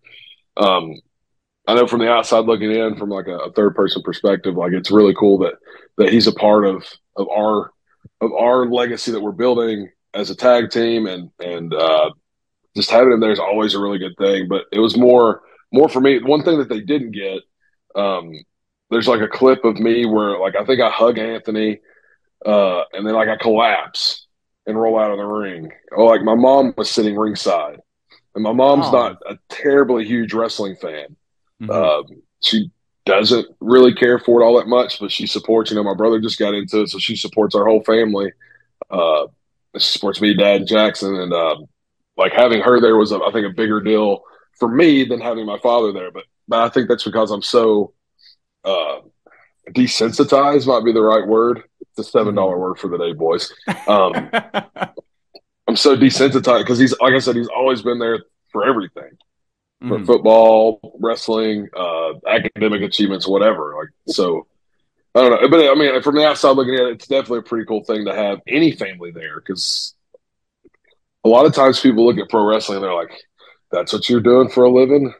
Um, 0.56 0.94
I 1.66 1.74
know 1.74 1.86
from 1.86 2.00
the 2.00 2.10
outside 2.10 2.46
looking 2.46 2.70
in, 2.70 2.96
from 2.96 3.10
like 3.10 3.26
a, 3.26 3.36
a 3.36 3.52
third 3.52 3.74
person 3.74 4.02
perspective, 4.02 4.54
like 4.54 4.72
it's 4.72 4.90
really 4.90 5.14
cool 5.14 5.38
that 5.38 5.54
that 5.98 6.12
he's 6.12 6.26
a 6.26 6.32
part 6.32 6.64
of 6.64 6.84
of 7.16 7.28
our 7.28 7.72
of 8.20 8.32
our 8.32 8.66
legacy 8.66 9.12
that 9.12 9.20
we're 9.20 9.32
building 9.32 9.90
as 10.14 10.30
a 10.30 10.36
tag 10.36 10.70
team, 10.70 11.06
and 11.06 11.30
and 11.40 11.74
uh, 11.74 12.10
just 12.76 12.90
having 12.90 13.12
him 13.12 13.20
there 13.20 13.32
is 13.32 13.38
always 13.40 13.74
a 13.74 13.80
really 13.80 13.98
good 13.98 14.16
thing. 14.18 14.46
But 14.48 14.64
it 14.72 14.78
was 14.78 14.96
more 14.96 15.42
more 15.72 15.88
for 15.88 16.00
me. 16.00 16.22
One 16.22 16.44
thing 16.44 16.58
that 16.58 16.68
they 16.68 16.80
didn't 16.80 17.12
get. 17.12 17.40
Um, 17.94 18.32
there's 18.90 19.08
like 19.08 19.20
a 19.20 19.28
clip 19.28 19.64
of 19.64 19.78
me 19.78 20.06
where 20.06 20.38
like 20.38 20.54
I 20.56 20.64
think 20.64 20.80
I 20.80 20.90
hug 20.90 21.18
Anthony, 21.18 21.80
uh, 22.46 22.82
and 22.92 23.06
then 23.06 23.14
like 23.14 23.28
I 23.28 23.36
collapse 23.36 24.26
and 24.66 24.80
roll 24.80 24.98
out 24.98 25.10
of 25.10 25.18
the 25.18 25.24
ring. 25.24 25.70
Oh, 25.96 26.04
like 26.06 26.22
my 26.22 26.34
mom 26.34 26.74
was 26.76 26.90
sitting 26.90 27.16
ringside, 27.16 27.80
and 28.34 28.42
my 28.44 28.52
mom's 28.52 28.86
Oh. 28.88 28.92
not 28.92 29.18
a 29.26 29.38
terribly 29.48 30.04
huge 30.04 30.32
wrestling 30.34 30.76
fan. 30.76 31.16
Mhm. 31.62 31.70
Um, 31.70 32.22
she 32.42 32.70
doesn't 33.06 33.46
really 33.60 33.94
care 33.94 34.18
for 34.18 34.40
it 34.40 34.44
all 34.44 34.56
that 34.58 34.68
much, 34.68 35.00
but 35.00 35.10
she 35.10 35.26
supports. 35.26 35.70
You 35.70 35.76
know, 35.76 35.82
my 35.82 35.94
brother 35.94 36.20
just 36.20 36.38
got 36.38 36.54
into 36.54 36.82
it, 36.82 36.88
so 36.90 36.98
she 36.98 37.16
supports 37.16 37.54
our 37.54 37.66
whole 37.66 37.82
family. 37.82 38.32
Uh, 38.90 39.26
she 39.78 39.92
supports 39.92 40.20
me, 40.20 40.34
Dad, 40.34 40.56
and 40.60 40.68
Jackson, 40.68 41.14
and 41.16 41.32
um, 41.32 41.66
like 42.16 42.32
having 42.32 42.60
her 42.60 42.80
there 42.80 42.96
was, 42.96 43.12
a, 43.12 43.20
I 43.20 43.30
think, 43.32 43.46
a 43.46 43.50
bigger 43.54 43.80
deal 43.80 44.22
for 44.58 44.68
me 44.68 45.04
than 45.04 45.20
having 45.20 45.46
my 45.46 45.58
father 45.58 45.92
there. 45.92 46.10
But 46.10 46.24
but 46.48 46.60
I 46.60 46.68
think 46.68 46.88
that's 46.88 47.04
because 47.04 47.30
I'm 47.30 47.42
so 47.42 47.94
uh, 48.64 49.00
desensitized. 49.70 50.66
Might 50.66 50.84
be 50.84 50.92
the 50.92 51.02
right 51.02 51.26
word. 51.26 51.62
A 51.98 52.02
seven 52.04 52.34
dollar 52.34 52.58
word 52.58 52.78
for 52.78 52.88
the 52.88 52.96
day, 52.98 53.12
boys. 53.12 53.52
Um, 53.86 54.30
I'm 55.68 55.76
so 55.76 55.96
desensitized 55.96 56.60
because 56.60 56.78
he's 56.78 56.98
like 57.00 57.14
I 57.14 57.18
said, 57.18 57.36
he's 57.36 57.48
always 57.48 57.82
been 57.82 57.98
there 57.98 58.20
for 58.52 58.66
everything 58.66 59.10
for 59.88 59.98
Mhm. 59.98 60.06
football, 60.06 60.96
wrestling, 61.00 61.68
uh, 61.76 62.12
academic 62.26 62.82
achievements, 62.82 63.26
whatever. 63.26 63.74
Like 63.78 63.88
so, 64.14 64.46
I 65.14 65.20
don't 65.22 65.42
know, 65.42 65.48
but 65.48 65.70
I 65.70 65.74
mean, 65.74 66.02
from 66.02 66.16
the 66.16 66.26
outside 66.26 66.50
looking 66.52 66.74
at 66.74 66.86
it, 66.86 66.92
it's 66.92 67.06
definitely 67.06 67.38
a 67.38 67.42
pretty 67.42 67.66
cool 67.66 67.84
thing 67.84 68.04
to 68.06 68.14
have 68.14 68.40
any 68.46 68.72
family 68.72 69.10
there 69.10 69.40
because 69.40 69.94
a 71.24 71.28
lot 71.28 71.46
of 71.46 71.54
times 71.54 71.80
people 71.80 72.04
look 72.06 72.18
at 72.18 72.28
pro 72.30 72.44
wrestling 72.44 72.76
and 72.76 72.84
they're 72.84 72.94
like, 72.94 73.12
"That's 73.70 73.92
what 73.92 74.08
you're 74.08 74.20
doing 74.20 74.48
for 74.48 74.64
a 74.64 74.70
living? 74.70 75.12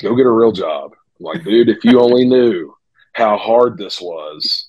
Go 0.00 0.14
get 0.16 0.26
a 0.26 0.30
real 0.30 0.52
job." 0.52 0.92
I'm 1.18 1.24
like, 1.24 1.44
dude, 1.44 1.68
if 1.68 1.84
you 1.84 2.00
only 2.00 2.24
knew 2.24 2.74
how 3.14 3.36
hard 3.36 3.76
this 3.78 4.00
was. 4.00 4.68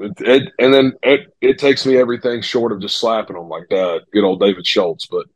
It, 0.00 0.20
it, 0.20 0.52
and 0.58 0.72
then 0.72 0.92
it, 1.02 1.34
it 1.40 1.58
takes 1.58 1.84
me 1.84 1.96
everything 1.96 2.42
short 2.42 2.72
of 2.72 2.80
just 2.80 2.98
slapping 2.98 3.36
them 3.36 3.48
like 3.48 3.68
that. 3.70 4.06
Good 4.12 4.24
old 4.24 4.40
David 4.40 4.66
Schultz, 4.66 5.06
but 5.06 5.26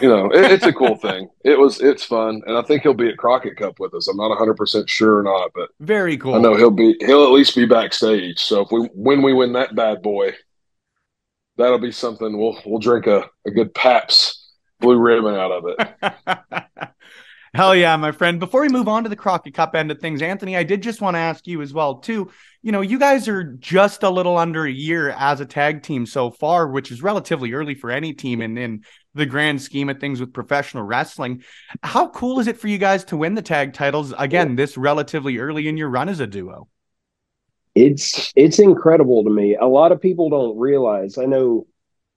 you 0.00 0.08
know, 0.08 0.26
it, 0.30 0.50
it's 0.52 0.66
a 0.66 0.72
cool 0.72 0.96
thing. 1.02 1.28
It 1.44 1.58
was, 1.58 1.80
it's 1.80 2.04
fun, 2.04 2.42
and 2.46 2.56
I 2.56 2.62
think 2.62 2.82
he'll 2.82 2.94
be 2.94 3.08
at 3.08 3.18
Crockett 3.18 3.56
Cup 3.56 3.78
with 3.80 3.94
us. 3.94 4.08
I'm 4.08 4.16
not 4.16 4.28
100 4.28 4.54
percent 4.54 4.88
sure 4.88 5.18
or 5.18 5.22
not, 5.22 5.50
but 5.54 5.70
Very 5.80 6.16
cool. 6.16 6.34
I 6.34 6.38
know 6.38 6.56
he'll 6.56 6.70
be. 6.70 6.96
He'll 7.00 7.24
at 7.24 7.32
least 7.32 7.56
be 7.56 7.66
backstage. 7.66 8.38
So 8.38 8.62
if 8.62 8.68
we 8.70 8.88
when 8.94 9.22
we 9.22 9.32
win 9.32 9.52
that 9.54 9.74
bad 9.74 10.02
boy, 10.02 10.32
that'll 11.56 11.78
be 11.78 11.92
something. 11.92 12.38
We'll 12.38 12.58
we'll 12.64 12.80
drink 12.80 13.06
a, 13.06 13.24
a 13.46 13.50
good 13.50 13.74
Pabst 13.74 14.38
Blue 14.80 14.98
Ribbon 14.98 15.34
out 15.34 15.52
of 15.52 15.64
it. 15.68 16.64
Hell 17.54 17.76
yeah, 17.76 17.96
my 17.96 18.12
friend. 18.12 18.40
Before 18.40 18.62
we 18.62 18.68
move 18.68 18.88
on 18.88 19.02
to 19.02 19.10
the 19.10 19.16
Crockett 19.16 19.52
Cup 19.52 19.74
end 19.74 19.90
of 19.90 19.98
things, 19.98 20.22
Anthony, 20.22 20.56
I 20.56 20.62
did 20.62 20.82
just 20.82 21.02
want 21.02 21.16
to 21.16 21.20
ask 21.20 21.46
you 21.46 21.60
as 21.60 21.74
well, 21.74 21.96
too. 21.96 22.30
You 22.62 22.72
know, 22.72 22.80
you 22.80 22.98
guys 22.98 23.28
are 23.28 23.44
just 23.44 24.02
a 24.02 24.08
little 24.08 24.38
under 24.38 24.64
a 24.64 24.70
year 24.70 25.10
as 25.10 25.40
a 25.40 25.46
tag 25.46 25.82
team 25.82 26.06
so 26.06 26.30
far, 26.30 26.68
which 26.68 26.90
is 26.90 27.02
relatively 27.02 27.52
early 27.52 27.74
for 27.74 27.90
any 27.90 28.14
team 28.14 28.40
in, 28.40 28.56
in 28.56 28.84
the 29.14 29.26
grand 29.26 29.60
scheme 29.60 29.90
of 29.90 30.00
things 30.00 30.18
with 30.18 30.32
professional 30.32 30.84
wrestling. 30.84 31.42
How 31.82 32.08
cool 32.08 32.40
is 32.40 32.46
it 32.46 32.56
for 32.56 32.68
you 32.68 32.78
guys 32.78 33.04
to 33.06 33.18
win 33.18 33.34
the 33.34 33.42
tag 33.42 33.74
titles 33.74 34.14
again 34.16 34.56
this 34.56 34.78
relatively 34.78 35.36
early 35.36 35.68
in 35.68 35.76
your 35.76 35.90
run 35.90 36.08
as 36.08 36.20
a 36.20 36.26
duo? 36.26 36.68
it's 37.74 38.32
it's 38.36 38.58
incredible 38.58 39.24
to 39.24 39.30
me. 39.30 39.56
A 39.56 39.66
lot 39.66 39.92
of 39.92 40.00
people 40.00 40.28
don't 40.28 40.58
realize. 40.58 41.16
I 41.18 41.24
know 41.24 41.66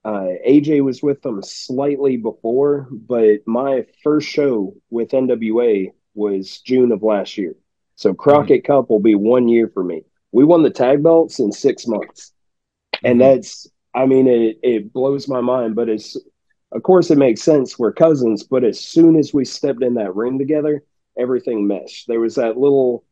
uh, 0.06 0.28
AJ 0.46 0.80
was 0.82 1.02
with 1.02 1.22
them 1.22 1.42
slightly 1.42 2.16
before, 2.16 2.88
but 2.92 3.40
my 3.46 3.86
first 4.04 4.28
show 4.28 4.74
with 4.90 5.14
NWA 5.14 5.92
was 6.14 6.60
June 6.62 6.92
of 6.92 7.02
last 7.02 7.38
year. 7.38 7.56
So 7.96 8.14
Crockett 8.14 8.64
Cup 8.64 8.90
will 8.90 9.00
be 9.00 9.16
one 9.16 9.48
year 9.48 9.68
for 9.68 9.84
me. 9.84 10.04
We 10.32 10.44
won 10.44 10.62
the 10.62 10.70
tag 10.70 11.02
belts 11.04 11.40
in 11.40 11.52
six 11.52 11.86
months, 11.88 12.32
and 13.04 13.20
Mhm. 13.20 13.20
that's 13.20 13.68
I 13.94 14.06
mean 14.06 14.28
it 14.28 14.58
it 14.62 14.92
blows 14.92 15.28
my 15.28 15.40
mind. 15.40 15.76
But 15.76 15.88
it's 15.90 16.16
of 16.72 16.82
course 16.82 17.10
it 17.10 17.18
makes 17.18 17.42
sense. 17.42 17.78
We're 17.78 17.92
cousins, 17.92 18.44
but 18.44 18.64
as 18.64 18.80
soon 18.80 19.16
as 19.16 19.34
we 19.34 19.44
stepped 19.44 19.82
in 19.82 19.94
that 19.94 20.16
ring 20.16 20.38
together, 20.38 20.84
everything 21.18 21.66
meshed. 21.66 22.08
There 22.08 22.20
was 22.20 22.36
that 22.36 22.58
little 22.58 23.04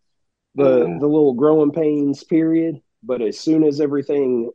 the 0.54 0.88
Mhm. 0.88 1.00
the 1.00 1.06
little 1.06 1.34
growing 1.34 1.72
pains 1.72 2.24
period 2.24 2.80
but 3.02 3.22
as 3.22 3.38
soon 3.38 3.64
as 3.64 3.80
everything 3.80 4.50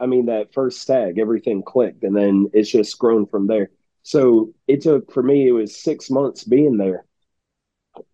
i 0.00 0.06
mean 0.06 0.26
that 0.26 0.52
first 0.52 0.86
tag 0.86 1.18
everything 1.18 1.62
clicked 1.62 2.04
and 2.04 2.16
then 2.16 2.48
it's 2.52 2.70
just 2.70 2.98
grown 2.98 3.26
from 3.26 3.46
there 3.46 3.70
So 4.02 4.52
it 4.68 4.82
took 4.82 5.12
for 5.12 5.22
me, 5.22 5.48
it 5.48 5.52
was 5.52 5.76
six 5.76 6.10
months 6.10 6.44
being 6.44 6.76
there, 6.78 7.04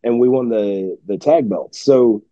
and 0.02 0.18
we 0.20 0.28
won 0.28 0.48
the 0.48 0.98
the 1.06 1.18
tag 1.18 1.48
belts. 1.48 1.80
So 1.80 2.22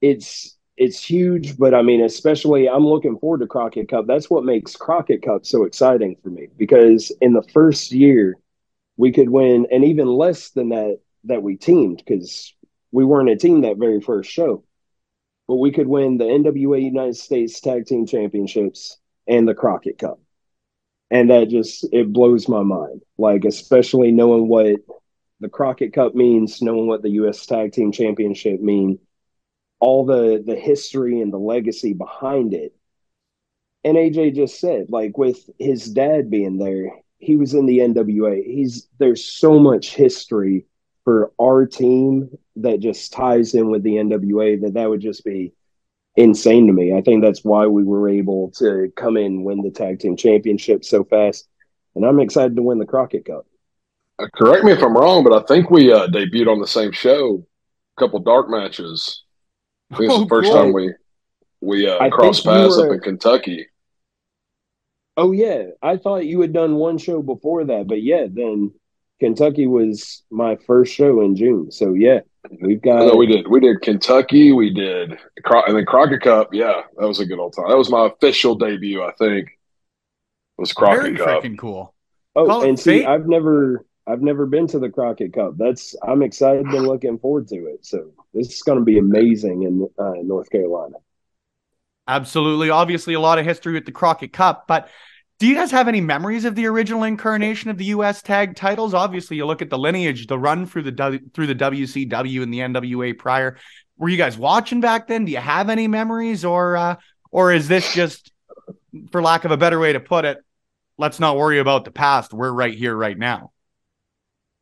it's 0.00 0.56
it's 0.76 1.04
huge, 1.04 1.58
but 1.58 1.74
I 1.74 1.82
mean, 1.82 2.02
especially 2.04 2.68
I'm 2.68 2.86
looking 2.86 3.18
forward 3.18 3.40
to 3.40 3.46
Crockett 3.46 3.88
Cup. 3.88 4.06
That's 4.06 4.30
what 4.30 4.44
makes 4.44 4.76
Crockett 4.76 5.22
Cup 5.22 5.44
so 5.44 5.64
exciting 5.64 6.16
for 6.22 6.30
me 6.30 6.48
because 6.56 7.10
in 7.20 7.32
the 7.32 7.42
first 7.52 7.90
year 7.92 8.36
we 8.96 9.12
could 9.12 9.30
win, 9.30 9.66
and 9.72 9.84
even 9.84 10.08
less 10.08 10.50
than 10.50 10.70
that 10.70 11.00
that 11.24 11.42
we 11.42 11.56
teamed 11.56 11.98
because 12.06 12.54
we 12.92 13.04
weren't 13.04 13.30
a 13.30 13.36
team 13.36 13.62
that 13.62 13.78
very 13.78 14.00
first 14.00 14.30
show, 14.30 14.64
but 15.48 15.56
we 15.56 15.72
could 15.72 15.88
win 15.88 16.18
the 16.18 16.24
NWA 16.24 16.80
United 16.80 17.16
States 17.16 17.60
Tag 17.60 17.86
Team 17.86 18.06
Championships 18.06 18.98
and 19.26 19.48
the 19.48 19.54
Crockett 19.54 19.98
Cup, 19.98 20.20
and 21.10 21.30
that 21.30 21.48
just 21.48 21.86
it 21.92 22.12
blows 22.12 22.48
my 22.48 22.62
mind. 22.62 23.02
Like 23.16 23.44
especially 23.46 24.12
knowing 24.12 24.46
what 24.48 24.76
the 25.40 25.48
Crockett 25.48 25.94
Cup 25.94 26.14
means, 26.14 26.60
knowing 26.60 26.86
what 26.86 27.02
the 27.02 27.10
U.S. 27.10 27.46
Tag 27.46 27.72
Team 27.72 27.90
Championship 27.90 28.60
mean 28.60 28.98
all 29.80 30.04
the 30.04 30.42
the 30.44 30.56
history 30.56 31.20
and 31.20 31.32
the 31.32 31.38
legacy 31.38 31.94
behind 31.94 32.52
it. 32.52 32.74
And 33.84 33.96
AJ 33.96 34.34
just 34.34 34.60
said, 34.60 34.90
like 34.90 35.16
with 35.16 35.48
his 35.58 35.86
dad 35.86 36.30
being 36.30 36.58
there, 36.58 36.90
he 37.18 37.36
was 37.36 37.54
in 37.54 37.64
the 37.66 37.78
NWA. 37.78 38.44
He's 38.44 38.86
there's 38.98 39.24
so 39.24 39.58
much 39.58 39.94
history 39.94 40.66
for 41.08 41.32
our 41.40 41.64
team 41.64 42.28
that 42.56 42.80
just 42.80 43.14
ties 43.14 43.54
in 43.54 43.70
with 43.70 43.82
the 43.82 43.94
NWA 43.94 44.60
that 44.60 44.74
that 44.74 44.90
would 44.90 45.00
just 45.00 45.24
be 45.24 45.54
insane 46.16 46.66
to 46.66 46.72
me. 46.74 46.94
I 46.94 47.00
think 47.00 47.24
that's 47.24 47.42
why 47.42 47.66
we 47.66 47.82
were 47.82 48.10
able 48.10 48.50
to 48.58 48.92
come 48.94 49.16
in 49.16 49.42
win 49.42 49.62
the 49.62 49.70
tag 49.70 50.00
team 50.00 50.18
championship 50.18 50.84
so 50.84 51.04
fast, 51.04 51.48
and 51.94 52.04
I'm 52.04 52.20
excited 52.20 52.56
to 52.56 52.62
win 52.62 52.76
the 52.76 52.84
Crockett 52.84 53.24
Cup. 53.24 53.46
Uh, 54.18 54.26
correct 54.34 54.64
me 54.66 54.72
if 54.72 54.82
I'm 54.82 54.94
wrong, 54.94 55.24
but 55.24 55.32
I 55.32 55.46
think 55.46 55.70
we 55.70 55.90
uh, 55.90 56.08
debuted 56.08 56.52
on 56.52 56.60
the 56.60 56.66
same 56.66 56.92
show, 56.92 57.42
a 57.96 58.00
couple 58.00 58.18
dark 58.18 58.50
matches 58.50 59.22
This 59.88 60.00
think 60.00 60.12
it's 60.12 60.20
the 60.20 60.28
first 60.28 60.52
cool. 60.52 60.62
time 60.62 60.74
we 60.74 60.92
we 61.62 61.88
uh, 61.88 62.06
crossed 62.10 62.44
paths 62.44 62.76
were... 62.76 62.88
up 62.88 62.92
in 62.92 63.00
Kentucky. 63.00 63.66
Oh 65.16 65.32
yeah, 65.32 65.68
I 65.80 65.96
thought 65.96 66.26
you 66.26 66.42
had 66.42 66.52
done 66.52 66.74
one 66.74 66.98
show 66.98 67.22
before 67.22 67.64
that, 67.64 67.86
but 67.86 68.02
yeah, 68.02 68.26
then 68.30 68.72
Kentucky 69.20 69.66
was 69.66 70.22
my 70.30 70.56
first 70.56 70.94
show 70.94 71.20
in 71.22 71.36
June. 71.36 71.70
So 71.70 71.94
yeah, 71.94 72.20
we've 72.60 72.80
got. 72.80 73.06
No, 73.06 73.16
we 73.16 73.26
did. 73.26 73.48
We 73.48 73.60
did 73.60 73.80
Kentucky. 73.82 74.52
We 74.52 74.72
did, 74.72 75.10
and 75.12 75.76
then 75.76 75.84
Crockett 75.84 76.22
Cup. 76.22 76.50
Yeah, 76.52 76.82
that 76.96 77.06
was 77.06 77.20
a 77.20 77.26
good 77.26 77.38
old 77.38 77.54
time. 77.54 77.68
That 77.68 77.78
was 77.78 77.90
my 77.90 78.06
official 78.06 78.54
debut. 78.54 79.02
I 79.02 79.12
think 79.18 79.48
was 80.56 80.72
Crockett 80.72 81.16
Cup. 81.16 81.26
Very 81.26 81.34
Cup. 81.34 81.42
freaking 81.42 81.58
cool. 81.58 81.94
Oh, 82.36 82.46
Call 82.46 82.62
and 82.64 82.78
see, 82.78 83.04
I've 83.04 83.26
never 83.26 83.84
I've 84.06 84.22
never 84.22 84.46
been 84.46 84.66
to 84.68 84.78
the 84.78 84.88
Crockett 84.88 85.32
Cup. 85.32 85.54
That's 85.56 85.94
I'm 86.02 86.22
excited 86.22 86.66
and 86.66 86.86
looking 86.86 87.18
forward 87.18 87.48
to 87.48 87.56
it. 87.66 87.84
So 87.84 88.12
this 88.32 88.54
is 88.54 88.62
going 88.62 88.78
to 88.78 88.84
be 88.84 88.98
amazing 88.98 89.62
in 89.64 89.88
uh, 89.98 90.22
North 90.22 90.50
Carolina. 90.50 90.96
Absolutely. 92.06 92.70
Obviously, 92.70 93.14
a 93.14 93.20
lot 93.20 93.38
of 93.38 93.44
history 93.44 93.74
with 93.74 93.84
the 93.84 93.92
Crockett 93.92 94.32
Cup, 94.32 94.66
but 94.66 94.88
do 95.38 95.46
you 95.46 95.54
guys 95.54 95.70
have 95.70 95.86
any 95.86 96.00
memories 96.00 96.44
of 96.44 96.56
the 96.56 96.66
original 96.66 97.04
incarnation 97.04 97.70
of 97.70 97.78
the 97.78 97.86
U.S. 97.86 98.22
tag 98.22 98.56
titles? 98.56 98.92
Obviously, 98.92 99.36
you 99.36 99.46
look 99.46 99.62
at 99.62 99.70
the 99.70 99.78
lineage, 99.78 100.26
the 100.26 100.38
run 100.38 100.66
through 100.66 100.82
the 100.82 100.92
w, 100.92 101.20
through 101.32 101.46
the 101.46 101.54
WCW 101.54 102.42
and 102.42 102.52
the 102.52 102.58
NWA 102.58 103.16
prior. 103.16 103.56
Were 103.96 104.08
you 104.08 104.16
guys 104.16 104.36
watching 104.36 104.80
back 104.80 105.06
then? 105.06 105.24
Do 105.26 105.32
you 105.32 105.38
have 105.38 105.70
any 105.70 105.86
memories, 105.86 106.44
or 106.44 106.76
uh, 106.76 106.96
or 107.30 107.52
is 107.52 107.68
this 107.68 107.92
just, 107.94 108.32
for 109.12 109.22
lack 109.22 109.44
of 109.44 109.52
a 109.52 109.56
better 109.56 109.78
way 109.78 109.92
to 109.92 110.00
put 110.00 110.24
it, 110.24 110.38
let's 110.98 111.20
not 111.20 111.36
worry 111.36 111.60
about 111.60 111.84
the 111.84 111.92
past. 111.92 112.32
We're 112.32 112.52
right 112.52 112.74
here, 112.74 112.96
right 112.96 113.16
now. 113.16 113.52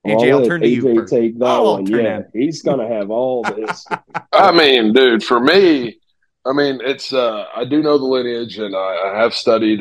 AJ, 0.06 0.30
I'll, 0.30 0.40
I'll 0.40 0.46
turn 0.46 0.60
to 0.60 0.66
AJ 0.66 0.94
you. 0.94 1.06
take 1.06 1.38
that 1.38 1.46
oh, 1.46 1.74
one. 1.74 1.86
Yeah, 1.86 2.22
he's 2.34 2.62
gonna 2.62 2.86
have 2.86 3.10
all 3.10 3.42
this. 3.42 3.86
I 4.32 4.52
mean, 4.52 4.92
dude, 4.92 5.24
for 5.24 5.40
me, 5.40 5.98
I 6.44 6.52
mean, 6.52 6.80
it's 6.84 7.14
uh, 7.14 7.46
I 7.54 7.64
do 7.64 7.82
know 7.82 7.96
the 7.96 8.04
lineage, 8.04 8.58
and 8.58 8.76
I, 8.76 9.12
I 9.14 9.22
have 9.22 9.32
studied 9.32 9.80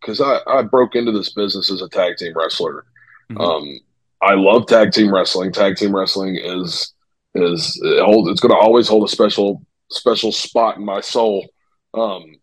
because 0.00 0.20
I 0.20 0.40
I 0.46 0.62
broke 0.62 0.94
into 0.94 1.12
this 1.12 1.32
business 1.32 1.70
as 1.70 1.82
a 1.82 1.88
tag 1.88 2.16
team 2.16 2.32
wrestler. 2.34 2.84
Mm-hmm. 3.30 3.40
Um, 3.40 3.80
I 4.22 4.34
love 4.34 4.66
tag 4.66 4.92
team 4.92 5.12
wrestling. 5.12 5.52
Tag 5.52 5.76
team 5.76 5.94
wrestling 5.94 6.36
is 6.36 6.92
is 7.34 7.80
it 7.82 8.04
hold, 8.04 8.28
it's 8.28 8.40
going 8.40 8.52
to 8.52 8.58
always 8.58 8.88
hold 8.88 9.04
a 9.04 9.12
special 9.12 9.64
special 9.90 10.32
spot 10.32 10.76
in 10.76 10.84
my 10.84 11.00
soul. 11.00 11.46
Um, 11.94 12.36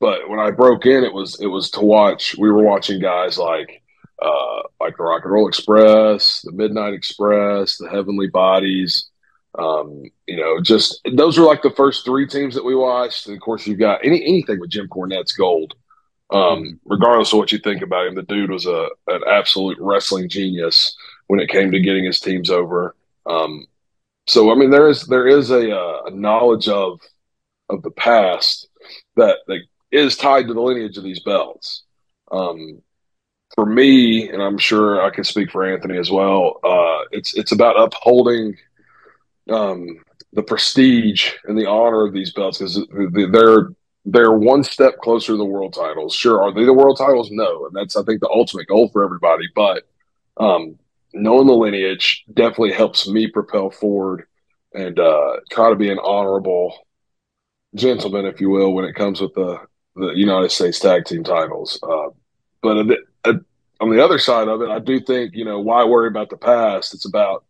but 0.00 0.28
when 0.28 0.38
I 0.38 0.50
broke 0.50 0.86
in, 0.86 1.04
it 1.04 1.12
was 1.12 1.40
it 1.40 1.46
was 1.46 1.70
to 1.72 1.80
watch. 1.80 2.36
We 2.36 2.50
were 2.50 2.62
watching 2.62 3.00
guys 3.00 3.38
like 3.38 3.82
uh, 4.20 4.62
like 4.80 4.96
the 4.96 5.02
Rock 5.02 5.24
and 5.24 5.32
Roll 5.32 5.48
Express, 5.48 6.42
the 6.42 6.52
Midnight 6.52 6.94
Express, 6.94 7.78
the 7.78 7.88
Heavenly 7.88 8.28
Bodies. 8.28 9.08
Um, 9.56 10.02
you 10.26 10.36
know, 10.36 10.60
just 10.60 11.00
those 11.14 11.38
are 11.38 11.46
like 11.46 11.62
the 11.62 11.70
first 11.70 12.04
three 12.04 12.26
teams 12.26 12.54
that 12.54 12.64
we 12.64 12.74
watched. 12.74 13.26
And 13.26 13.36
of 13.36 13.40
course, 13.40 13.66
you've 13.66 13.78
got 13.78 14.04
any 14.04 14.22
anything 14.22 14.60
with 14.60 14.70
Jim 14.70 14.88
Cornette's 14.88 15.32
gold. 15.32 15.74
Um, 16.34 16.80
regardless 16.84 17.32
of 17.32 17.38
what 17.38 17.52
you 17.52 17.58
think 17.58 17.80
about 17.80 18.08
him, 18.08 18.16
the 18.16 18.22
dude 18.22 18.50
was 18.50 18.66
a 18.66 18.88
an 19.06 19.20
absolute 19.28 19.78
wrestling 19.80 20.28
genius 20.28 20.94
when 21.28 21.38
it 21.38 21.48
came 21.48 21.70
to 21.70 21.80
getting 21.80 22.04
his 22.04 22.18
teams 22.18 22.50
over. 22.50 22.96
Um, 23.24 23.66
so, 24.26 24.50
I 24.50 24.56
mean, 24.56 24.70
there 24.70 24.88
is 24.88 25.06
there 25.06 25.28
is 25.28 25.50
a, 25.50 25.70
uh, 25.70 26.02
a 26.06 26.10
knowledge 26.10 26.68
of 26.68 27.00
of 27.70 27.82
the 27.82 27.92
past 27.92 28.68
that 29.16 29.38
that 29.46 29.60
is 29.92 30.16
tied 30.16 30.48
to 30.48 30.54
the 30.54 30.60
lineage 30.60 30.98
of 30.98 31.04
these 31.04 31.20
belts. 31.20 31.84
Um, 32.32 32.82
for 33.54 33.64
me, 33.64 34.28
and 34.28 34.42
I'm 34.42 34.58
sure 34.58 35.00
I 35.02 35.10
can 35.10 35.22
speak 35.22 35.52
for 35.52 35.64
Anthony 35.64 35.98
as 35.98 36.10
well. 36.10 36.58
Uh, 36.64 37.04
it's 37.12 37.36
it's 37.36 37.52
about 37.52 37.78
upholding 37.78 38.56
um, 39.48 40.02
the 40.32 40.42
prestige 40.42 41.30
and 41.44 41.56
the 41.56 41.66
honor 41.66 42.04
of 42.04 42.12
these 42.12 42.32
belts 42.32 42.58
because 42.58 42.84
they're 43.30 43.68
they're 44.04 44.32
one 44.32 44.62
step 44.62 44.98
closer 44.98 45.32
to 45.32 45.36
the 45.36 45.44
world 45.44 45.74
titles. 45.74 46.14
Sure, 46.14 46.42
are 46.42 46.52
they 46.52 46.64
the 46.64 46.72
world 46.72 46.98
titles? 46.98 47.30
No, 47.30 47.66
and 47.66 47.74
that's 47.74 47.96
I 47.96 48.02
think 48.02 48.20
the 48.20 48.28
ultimate 48.28 48.66
goal 48.66 48.88
for 48.88 49.04
everybody. 49.04 49.46
But 49.54 49.84
um, 50.36 50.78
knowing 51.12 51.46
the 51.46 51.54
lineage 51.54 52.24
definitely 52.32 52.72
helps 52.72 53.08
me 53.08 53.26
propel 53.28 53.70
forward 53.70 54.26
and 54.74 54.98
uh, 54.98 55.36
try 55.50 55.70
to 55.70 55.76
be 55.76 55.90
an 55.90 55.98
honorable 56.00 56.86
gentleman, 57.74 58.26
if 58.26 58.40
you 58.40 58.50
will, 58.50 58.74
when 58.74 58.84
it 58.84 58.94
comes 58.94 59.20
with 59.20 59.34
the 59.34 59.60
the 59.96 60.08
United 60.08 60.50
States 60.50 60.80
Tag 60.80 61.04
Team 61.04 61.22
titles. 61.22 61.78
Uh, 61.82 62.08
but 62.62 62.76
on 63.80 63.90
the 63.90 64.02
other 64.02 64.18
side 64.18 64.48
of 64.48 64.62
it, 64.62 64.70
I 64.70 64.78
do 64.78 65.00
think 65.00 65.34
you 65.34 65.44
know 65.44 65.60
why 65.60 65.84
worry 65.84 66.08
about 66.08 66.30
the 66.30 66.36
past. 66.36 66.94
It's 66.94 67.06
about 67.06 67.44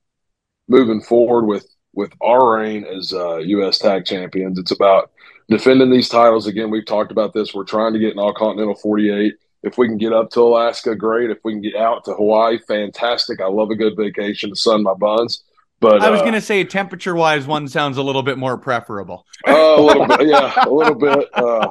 moving 0.68 1.00
forward 1.00 1.46
with 1.46 1.66
with 1.94 2.12
our 2.20 2.58
reign 2.58 2.84
as 2.84 3.12
uh, 3.12 3.36
U.S. 3.36 3.78
Tag 3.78 4.04
Champions. 4.04 4.58
It's 4.58 4.72
about 4.72 5.12
defending 5.48 5.90
these 5.90 6.08
titles. 6.08 6.46
Again, 6.46 6.70
we've 6.70 6.86
talked 6.86 7.12
about 7.12 7.32
this. 7.32 7.54
We're 7.54 7.64
trying 7.64 7.92
to 7.92 7.98
get 7.98 8.12
an 8.12 8.18
All 8.18 8.34
Continental 8.34 8.74
48. 8.74 9.34
If 9.62 9.78
we 9.78 9.88
can 9.88 9.96
get 9.96 10.12
up 10.12 10.30
to 10.30 10.40
Alaska, 10.40 10.94
great. 10.94 11.30
If 11.30 11.38
we 11.44 11.52
can 11.52 11.62
get 11.62 11.76
out 11.76 12.04
to 12.04 12.14
Hawaii, 12.14 12.58
fantastic. 12.58 13.40
I 13.40 13.46
love 13.46 13.70
a 13.70 13.74
good 13.74 13.96
vacation 13.96 14.50
to 14.50 14.56
sun 14.56 14.82
my 14.82 14.94
buns. 14.94 15.44
But 15.80 16.02
I 16.02 16.10
was 16.10 16.20
uh, 16.20 16.24
going 16.24 16.34
to 16.34 16.40
say, 16.40 16.64
temperature 16.64 17.14
wise, 17.14 17.46
one 17.46 17.68
sounds 17.68 17.96
a 17.96 18.02
little 18.02 18.22
bit 18.22 18.38
more 18.38 18.58
preferable. 18.58 19.26
uh, 19.46 19.52
a 19.78 19.80
little 19.80 20.06
bit, 20.06 20.28
yeah, 20.28 20.52
a 20.64 20.70
little 20.70 20.94
bit. 20.94 21.28
Uh, 21.32 21.68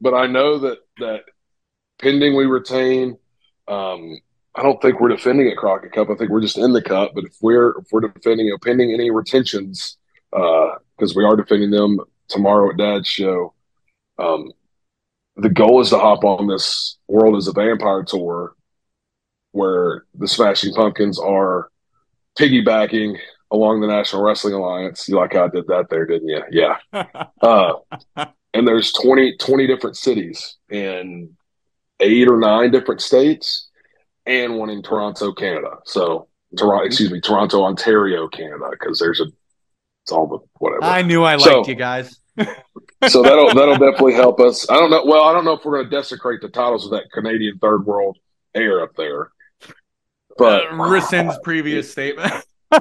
but 0.00 0.14
I 0.14 0.26
know 0.26 0.58
that 0.58 0.78
that 0.98 1.24
pending 1.98 2.36
we 2.36 2.44
retain 2.44 3.16
um, 3.68 4.18
I 4.54 4.62
don't 4.62 4.80
think 4.80 5.00
we're 5.00 5.08
defending 5.08 5.48
a 5.48 5.54
Crockett 5.54 5.92
Cup. 5.92 6.08
I 6.08 6.14
think 6.14 6.30
we're 6.30 6.40
just 6.40 6.56
in 6.56 6.72
the 6.72 6.82
cup. 6.82 7.12
But 7.14 7.24
if 7.24 7.36
we're 7.42 7.78
if 7.78 7.86
we're 7.92 8.00
defending, 8.00 8.46
you 8.46 8.52
know, 8.52 8.58
pending 8.58 8.92
any 8.92 9.10
retentions, 9.10 9.98
because 10.30 10.80
uh, 11.10 11.14
we 11.14 11.24
are 11.24 11.36
defending 11.36 11.70
them 11.70 12.00
tomorrow 12.28 12.70
at 12.70 12.76
Dad's 12.76 13.08
show, 13.08 13.54
um, 14.18 14.52
the 15.36 15.50
goal 15.50 15.80
is 15.80 15.90
to 15.90 15.98
hop 15.98 16.24
on 16.24 16.46
this 16.46 16.98
World 17.08 17.36
as 17.36 17.48
a 17.48 17.52
Vampire 17.52 18.02
tour, 18.02 18.54
where 19.52 20.04
the 20.14 20.28
Smashing 20.28 20.74
Pumpkins 20.74 21.18
are 21.18 21.70
piggybacking 22.38 23.18
along 23.50 23.80
the 23.80 23.86
National 23.86 24.22
Wrestling 24.22 24.54
Alliance. 24.54 25.08
You 25.08 25.16
like 25.16 25.34
how 25.34 25.44
I 25.44 25.48
did 25.48 25.66
that 25.68 25.88
there, 25.90 26.06
didn't 26.06 26.28
you? 26.28 26.42
Yeah. 26.50 26.76
uh, 27.42 27.74
and 28.54 28.66
there's 28.66 28.92
20, 28.92 29.36
20 29.36 29.66
different 29.66 29.96
cities, 29.96 30.56
in 30.70 31.36
eight 32.00 32.28
or 32.28 32.38
nine 32.38 32.70
different 32.70 33.00
states 33.00 33.68
and 34.26 34.56
one 34.56 34.70
in 34.70 34.82
Toronto, 34.82 35.32
Canada. 35.32 35.78
So 35.84 36.28
Toronto, 36.56 36.84
excuse 36.84 37.10
me, 37.10 37.20
Toronto, 37.20 37.62
Ontario, 37.62 38.28
Canada, 38.28 38.68
because 38.70 38.98
there's 38.98 39.20
a 39.20 39.26
it's 40.06 40.12
all 40.12 40.28
the 40.28 40.38
whatever. 40.60 40.84
I 40.84 41.02
knew 41.02 41.24
I 41.24 41.34
liked 41.34 41.42
so, 41.42 41.66
you 41.66 41.74
guys. 41.74 42.20
so 43.08 43.22
that'll 43.22 43.52
that'll 43.52 43.76
definitely 43.76 44.14
help 44.14 44.38
us. 44.38 44.70
I 44.70 44.74
don't 44.74 44.88
know. 44.88 45.04
Well, 45.04 45.24
I 45.24 45.32
don't 45.32 45.44
know 45.44 45.54
if 45.54 45.64
we're 45.64 45.78
going 45.78 45.90
to 45.90 45.96
desecrate 45.96 46.40
the 46.40 46.48
titles 46.48 46.84
of 46.84 46.92
that 46.92 47.10
Canadian 47.12 47.58
third 47.58 47.84
world 47.84 48.16
air 48.54 48.84
up 48.84 48.94
there. 48.96 49.32
But 50.38 50.66
uh, 50.66 50.74
rescinds 50.74 51.42
previous 51.42 51.90
statement. 51.90 52.32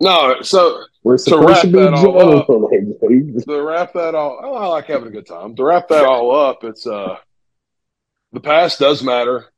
no, 0.00 0.42
so 0.42 0.84
we're 1.04 1.18
to 1.18 1.38
wrap 1.38 1.66
that 1.66 1.94
all 1.94 2.38
up, 2.40 2.46
to 3.46 3.62
wrap 3.62 3.92
that 3.92 4.16
all, 4.16 4.40
oh, 4.42 4.54
I 4.54 4.66
like 4.66 4.86
having 4.86 5.06
a 5.06 5.12
good 5.12 5.26
time. 5.28 5.54
To 5.54 5.62
wrap 5.62 5.86
that 5.88 6.04
all 6.04 6.34
up, 6.34 6.64
it's 6.64 6.84
uh, 6.84 7.16
the 8.32 8.40
past 8.40 8.80
does 8.80 9.04
matter. 9.04 9.52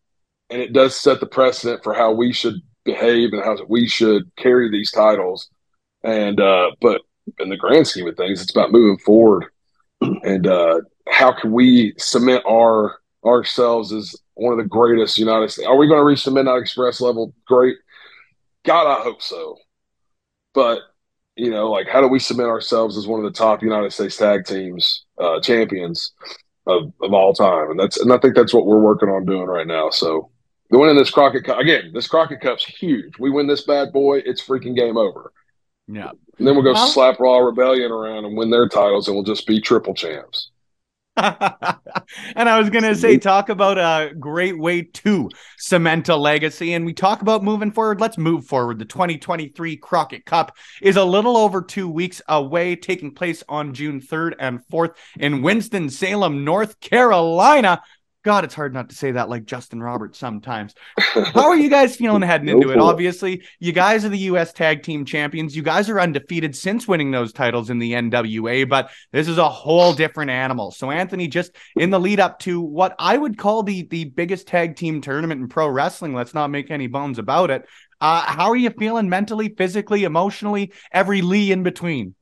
and 0.51 0.61
it 0.61 0.75
does 0.75 0.95
set 0.95 1.21
the 1.21 1.27
precedent 1.27 1.83
for 1.83 1.95
how 1.95 2.13
we 2.13 2.35
should 2.35 2.61
behave 2.85 3.33
and 3.33 3.43
how 3.43 3.57
we 3.67 3.87
should 3.87 4.31
carry 4.37 4.71
these 4.71 4.91
titles. 4.91 5.49
And 6.03 6.41
uh, 6.41 6.73
but 6.81 7.03
in 7.39 7.49
the 7.49 7.57
grand 7.57 7.87
scheme 7.87 8.09
of 8.09 8.17
things, 8.17 8.41
it's 8.43 8.51
about 8.51 8.73
moving 8.73 8.99
forward 8.99 9.47
and 10.01 10.47
uh, 10.47 10.81
how 11.09 11.33
can 11.33 11.53
we 11.53 11.95
cement 11.99 12.43
our 12.49 12.99
ourselves 13.25 13.93
as 13.93 14.15
one 14.35 14.53
of 14.53 14.59
the 14.59 14.69
greatest 14.69 15.19
United 15.19 15.51
States. 15.51 15.69
Are 15.69 15.77
we 15.77 15.87
going 15.87 16.01
to 16.01 16.05
reach 16.05 16.25
the 16.25 16.31
Midnight 16.31 16.63
Express 16.63 17.01
level? 17.01 17.35
Great. 17.47 17.77
God, 18.65 18.87
I 18.87 19.03
hope 19.03 19.21
so. 19.21 19.57
But 20.55 20.81
you 21.37 21.51
know, 21.51 21.71
like 21.71 21.87
how 21.89 22.01
do 22.01 22.09
we 22.09 22.19
cement 22.19 22.49
ourselves 22.49 22.97
as 22.97 23.07
one 23.07 23.25
of 23.25 23.31
the 23.31 23.39
top 23.39 23.63
United 23.63 23.93
States 23.93 24.17
tag 24.17 24.45
teams 24.47 25.05
uh, 25.19 25.41
champions 25.41 26.13
of, 26.67 26.93
of 27.03 27.13
all 27.13 27.35
time? 27.35 27.71
And 27.71 27.81
that's 27.81 27.99
and 28.01 28.13
I 28.13 28.19
think 28.19 28.35
that's 28.35 28.55
what 28.55 28.67
we're 28.67 28.81
working 28.81 29.09
on 29.09 29.27
doing 29.27 29.47
right 29.47 29.67
now. 29.67 29.91
So 29.91 30.31
the 30.71 30.79
winning 30.79 30.97
this 30.97 31.11
Crockett 31.11 31.45
Cup 31.45 31.59
again, 31.59 31.93
this 31.93 32.09
Crockett 32.09 32.41
Cup's 32.41 32.65
huge. 32.65 33.19
We 33.19 33.31
win 33.31 33.47
this 33.47 33.65
bad 33.65 33.93
boy, 33.93 34.19
it's 34.25 34.45
freaking 34.45 34.77
game 34.77 34.97
over. 34.97 35.33
Yeah. 35.91 36.11
And 36.39 36.47
then 36.47 36.55
we'll 36.55 36.65
go 36.65 36.73
well, 36.73 36.87
slap 36.87 37.21
La 37.21 37.39
Rebellion 37.39 37.91
around 37.91 38.25
and 38.25 38.37
win 38.37 38.51
their 38.51 38.69
titles, 38.69 39.09
and 39.09 39.17
we'll 39.17 39.25
just 39.25 39.47
be 39.47 39.61
triple 39.61 39.95
champs. 39.95 40.51
and 41.17 42.49
I 42.49 42.59
was 42.59 42.71
going 42.71 42.85
to 42.85 42.95
say, 42.95 43.19
talk 43.19 43.51
about 43.51 43.77
a 43.77 44.15
great 44.15 44.59
way 44.59 44.83
to 44.83 45.29
cement 45.59 46.09
a 46.09 46.17
legacy. 46.17 46.73
And 46.73 46.87
we 46.87 46.95
talk 46.95 47.21
about 47.21 47.45
moving 47.45 47.73
forward. 47.73 48.01
Let's 48.01 48.17
move 48.17 48.47
forward. 48.47 48.79
The 48.79 48.87
2023 48.87 49.77
Crockett 49.77 50.25
Cup 50.25 50.57
is 50.81 50.97
a 50.97 51.05
little 51.05 51.37
over 51.37 51.61
two 51.61 51.89
weeks 51.91 52.23
away, 52.29 52.77
taking 52.77 53.13
place 53.13 53.43
on 53.49 53.75
June 53.75 54.01
3rd 54.01 54.35
and 54.39 54.61
4th 54.73 54.95
in 55.19 55.43
Winston-Salem, 55.43 56.45
North 56.45 56.81
Carolina. 56.81 57.83
God, 58.23 58.45
it's 58.45 58.55
hard 58.55 58.75
not 58.75 58.91
to 58.91 58.95
say 58.95 59.13
that 59.13 59.31
like 59.31 59.47
Justin 59.47 59.83
Roberts 59.83 60.19
sometimes. 60.19 60.75
How 60.99 61.49
are 61.49 61.57
you 61.57 61.71
guys 61.71 61.97
feeling 61.97 62.21
heading 62.21 62.51
into 62.51 62.71
it? 62.71 62.79
Obviously, 62.79 63.45
you 63.59 63.73
guys 63.73 64.05
are 64.05 64.11
the 64.11 64.19
U.S. 64.19 64.53
Tag 64.53 64.83
Team 64.83 65.07
Champions. 65.07 65.57
You 65.57 65.63
guys 65.63 65.89
are 65.89 65.99
undefeated 65.99 66.55
since 66.55 66.87
winning 66.87 67.11
those 67.11 67.33
titles 67.33 67.71
in 67.71 67.79
the 67.79 67.95
NWA, 67.95 68.69
but 68.69 68.91
this 69.11 69.27
is 69.27 69.39
a 69.39 69.49
whole 69.49 69.95
different 69.95 70.31
animal. 70.31 70.71
So, 70.71 70.91
Anthony, 70.91 71.29
just 71.29 71.53
in 71.77 71.89
the 71.89 71.99
lead 71.99 72.21
up 72.21 72.39
to 72.41 72.61
what 72.61 72.95
I 72.99 73.17
would 73.17 73.39
call 73.39 73.63
the 73.63 73.85
the 73.85 74.05
biggest 74.05 74.47
tag 74.47 74.77
team 74.77 75.01
tournament 75.01 75.41
in 75.41 75.49
pro 75.49 75.69
wrestling, 75.69 76.13
let's 76.13 76.35
not 76.35 76.49
make 76.49 76.71
any 76.71 76.89
bones 76.89 77.19
about 77.19 77.51
it. 77.51 77.67
Uh, 78.03 78.21
how 78.21 78.51
are 78.51 78.57
you 78.57 78.71
feeling 78.71 79.09
mentally, 79.09 79.49
physically, 79.49 80.05
emotionally, 80.05 80.73
every 80.93 81.23
lee 81.23 81.53
in 81.53 81.63
between? 81.63 82.15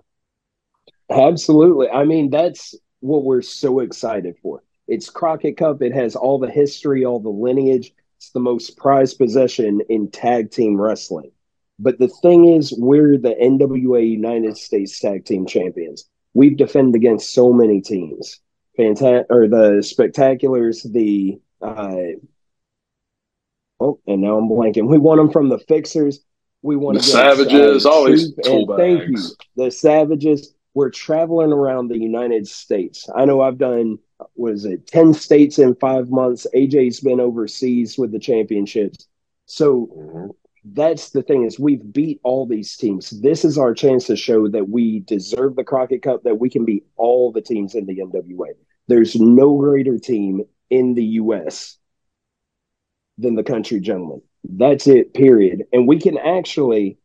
Absolutely. 1.11 1.89
I 1.89 2.05
mean, 2.05 2.31
that's 2.31 2.77
what 3.01 3.25
we're 3.25 3.43
so 3.43 3.81
excited 3.81 4.37
for 4.43 4.63
it's 4.89 5.11
Crockett 5.11 5.57
Cup. 5.57 5.83
It 5.83 5.93
has 5.93 6.17
all 6.17 6.39
the 6.39 6.51
history, 6.51 7.05
all 7.05 7.21
the 7.21 7.29
lineage. 7.29 7.93
It's 8.17 8.31
the 8.31 8.41
most 8.41 8.77
prized 8.77 9.19
possession 9.19 9.81
in 9.89 10.11
tag 10.11 10.51
team 10.51 10.81
wrestling. 10.81 11.31
But 11.79 11.99
the 11.99 12.09
thing 12.09 12.47
is, 12.47 12.75
we're 12.77 13.17
the 13.19 13.37
NWA 13.41 14.09
United 14.09 14.57
States 14.57 14.99
Tag 14.99 15.25
Team 15.25 15.47
Champions. 15.47 16.09
We've 16.35 16.57
defended 16.57 16.97
against 16.97 17.33
so 17.33 17.53
many 17.53 17.81
teams. 17.81 18.41
Fantastic, 18.77 19.27
or 19.31 19.47
the 19.47 19.83
Spectaculars, 19.83 20.91
the 20.91 21.41
uh, 21.61 22.19
oh, 23.81 24.01
and 24.07 24.21
now 24.21 24.39
I'm 24.39 24.49
blanking. 24.49 24.89
We 24.89 24.99
won 24.99 25.19
them 25.19 25.31
from 25.31 25.49
the 25.49 25.59
Fixers. 25.59 26.21
We 26.63 26.77
won 26.77 26.95
the 26.95 27.03
Savages. 27.03 27.87
Uh, 27.87 27.91
all 27.91 28.05
these 28.05 28.33
Thank 28.35 29.09
you, 29.09 29.19
the 29.57 29.71
Savages. 29.71 30.55
We're 30.75 30.91
traveling 30.91 31.53
around 31.53 31.89
the 31.89 31.99
United 31.99 32.47
States. 32.47 33.09
I 33.15 33.25
know 33.25 33.41
I've 33.41 33.59
done 33.59 33.99
was 34.35 34.65
it 34.65 34.87
10 34.87 35.15
states 35.15 35.59
in 35.59 35.75
five 35.77 36.11
months. 36.11 36.47
Aj's 36.55 37.01
been 37.01 37.21
overseas 37.21 37.97
with 37.99 38.13
the 38.13 38.19
championships. 38.19 39.07
So 39.47 39.89
mm-hmm. 39.97 40.27
that's 40.65 41.11
the 41.11 41.23
thing 41.23 41.45
is 41.45 41.59
we've 41.59 41.93
beat 41.93 42.21
all 42.23 42.47
these 42.47 42.77
teams. 42.77 43.11
This 43.11 43.45
is 43.45 43.59
our 43.59 43.75
chance 43.75 44.07
to 44.07 44.17
show 44.17 44.49
that 44.49 44.69
we 44.69 45.01
deserve 45.01 45.57
the 45.57 45.65
crockett 45.65 46.03
cup 46.03 46.25
that 46.25 46.39
we 46.39 46.51
can 46.51 46.65
beat 46.65 46.87
all 46.97 47.33
the 47.33 47.43
teams 47.43 47.75
in 47.75 47.87
the 47.87 47.99
nwa 47.99 48.49
there's 48.89 49.17
no 49.17 49.59
greater 49.59 49.99
team 49.99 50.43
in 50.71 50.95
the 50.95 51.05
us 51.05 51.77
than 53.19 53.35
the 53.35 53.43
country 53.43 53.81
gentlemen 53.81 54.23
that's 54.45 54.87
it 54.87 55.15
period. 55.15 55.65
And 55.73 55.87
we 55.87 55.99
can 55.99 56.19
actually 56.19 56.99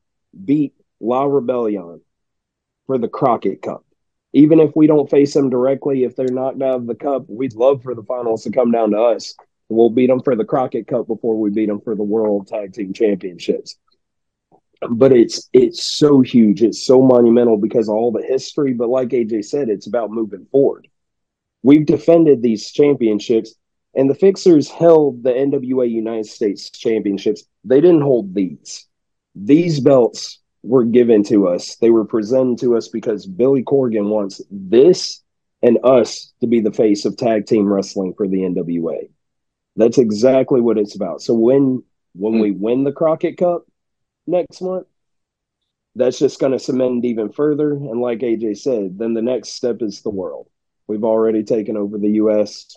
beat 0.44 0.74
la 1.00 1.24
rebellion 1.24 2.02
for 2.88 2.98
the 2.98 3.08
crockett 3.08 3.62
cup 3.62 3.86
even 4.34 4.60
if 4.60 4.76
we 4.76 4.88
don't 4.88 5.10
face 5.10 5.34
them 5.34 5.50
directly, 5.50 6.04
if 6.04 6.16
they're 6.16 6.28
knocked 6.28 6.62
out 6.62 6.76
of 6.76 6.88
the 6.88 6.96
cup, 6.96 7.26
we'd 7.28 7.54
love 7.54 7.84
for 7.84 7.94
the 7.94 8.04
finals 8.04 8.44
to 8.44 8.52
come 8.52 8.72
down 8.72 8.92
to 8.92 9.00
us. 9.00 9.36
We'll 9.70 9.92
beat 9.92 10.08
them 10.08 10.22
for 10.22 10.36
the 10.36 10.44
Crockett 10.44 10.88
Cup 10.88 11.08
before 11.08 11.40
we 11.40 11.52
beat 11.52 11.68
them 11.68 11.82
for 11.82 11.96
the 11.96 12.04
World 12.04 12.48
Tag 12.48 12.74
Team 12.74 12.94
Championships. 12.94 13.78
But 14.90 15.14
it's 15.14 15.50
it's 15.54 15.86
so 15.86 16.22
huge, 16.22 16.62
it's 16.62 16.86
so 16.86 17.02
monumental 17.02 17.58
because 17.58 17.88
of 17.88 17.96
all 17.96 18.12
the 18.12 18.24
history. 18.24 18.74
But 18.74 18.90
like 18.90 19.10
AJ 19.10 19.46
said, 19.46 19.70
it's 19.70 19.88
about 19.88 20.12
moving 20.12 20.46
forward. 20.52 20.88
We've 21.62 21.86
defended 21.86 22.42
these 22.42 22.72
championships, 22.72 23.56
and 23.96 24.10
the 24.10 24.16
Fixers 24.16 24.70
held 24.70 25.24
the 25.24 25.32
NWA 25.32 25.90
United 25.90 26.26
States 26.26 26.70
Championships. 26.70 27.46
They 27.64 27.80
didn't 27.80 28.02
hold 28.02 28.34
these. 28.34 28.86
These 29.36 29.80
belts 29.80 30.40
were 30.64 30.86
given 30.86 31.24
to 31.26 31.48
us. 31.48 31.76
They 31.76 31.90
were 31.90 32.06
presented 32.06 32.60
to 32.60 32.78
us 32.78 32.88
because 32.88 33.26
Billy 33.26 33.64
Corgan 33.64 34.10
wants 34.10 34.42
this 34.50 35.22
and 35.62 35.78
us 35.84 36.34
to 36.42 36.48
be 36.48 36.62
the 36.62 36.72
face 36.72 37.06
of 37.06 37.18
tag 37.18 37.46
team 37.46 37.72
wrestling 37.72 38.14
for 38.16 38.28
the 38.28 38.40
NWA. 38.40 39.10
That's 39.76 39.98
exactly 39.98 40.62
what 40.62 40.78
it's 40.78 40.96
about. 40.96 41.22
So 41.22 41.34
when 41.34 41.84
when 42.16 42.40
we 42.40 42.52
win 42.52 42.84
the 42.84 42.92
Crockett 42.92 43.38
Cup 43.38 43.66
next 44.28 44.62
month, 44.62 44.86
that's 45.96 46.20
just 46.20 46.40
going 46.40 46.52
to 46.52 46.60
cement 46.60 47.06
even 47.06 47.32
further. 47.32 47.72
And 47.74 48.00
like 48.00 48.20
AJ 48.20 48.58
said, 48.58 48.98
then 48.98 49.14
the 49.14 49.22
next 49.22 49.50
step 49.50 49.82
is 49.82 50.02
the 50.02 50.10
world. 50.10 50.48
We've 50.88 51.04
already 51.04 51.44
taken 51.44 51.76
over 51.78 51.98
the 51.98 52.12
U.S. 52.12 52.76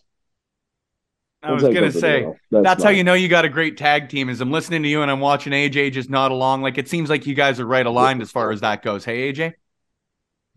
I 1.46 1.52
was 1.52 1.62
gonna 1.62 1.92
say 1.92 2.26
that's, 2.50 2.64
that's 2.64 2.82
how 2.82 2.90
you 2.90 3.04
know 3.04 3.14
you 3.14 3.28
got 3.28 3.44
a 3.44 3.48
great 3.48 3.76
tag 3.76 4.08
team. 4.08 4.28
Is 4.28 4.40
I'm 4.40 4.50
listening 4.50 4.82
to 4.82 4.88
you 4.88 5.02
and 5.02 5.10
I'm 5.10 5.20
watching 5.20 5.52
AJ 5.52 5.92
just 5.92 6.10
nod 6.10 6.32
along. 6.32 6.62
Like 6.62 6.78
it 6.78 6.88
seems 6.88 7.08
like 7.08 7.26
you 7.26 7.34
guys 7.34 7.60
are 7.60 7.66
right 7.66 7.86
aligned 7.86 8.22
as 8.22 8.30
far 8.30 8.50
as 8.50 8.60
that 8.60 8.82
goes. 8.82 9.04
Hey 9.04 9.32
AJ. 9.32 9.54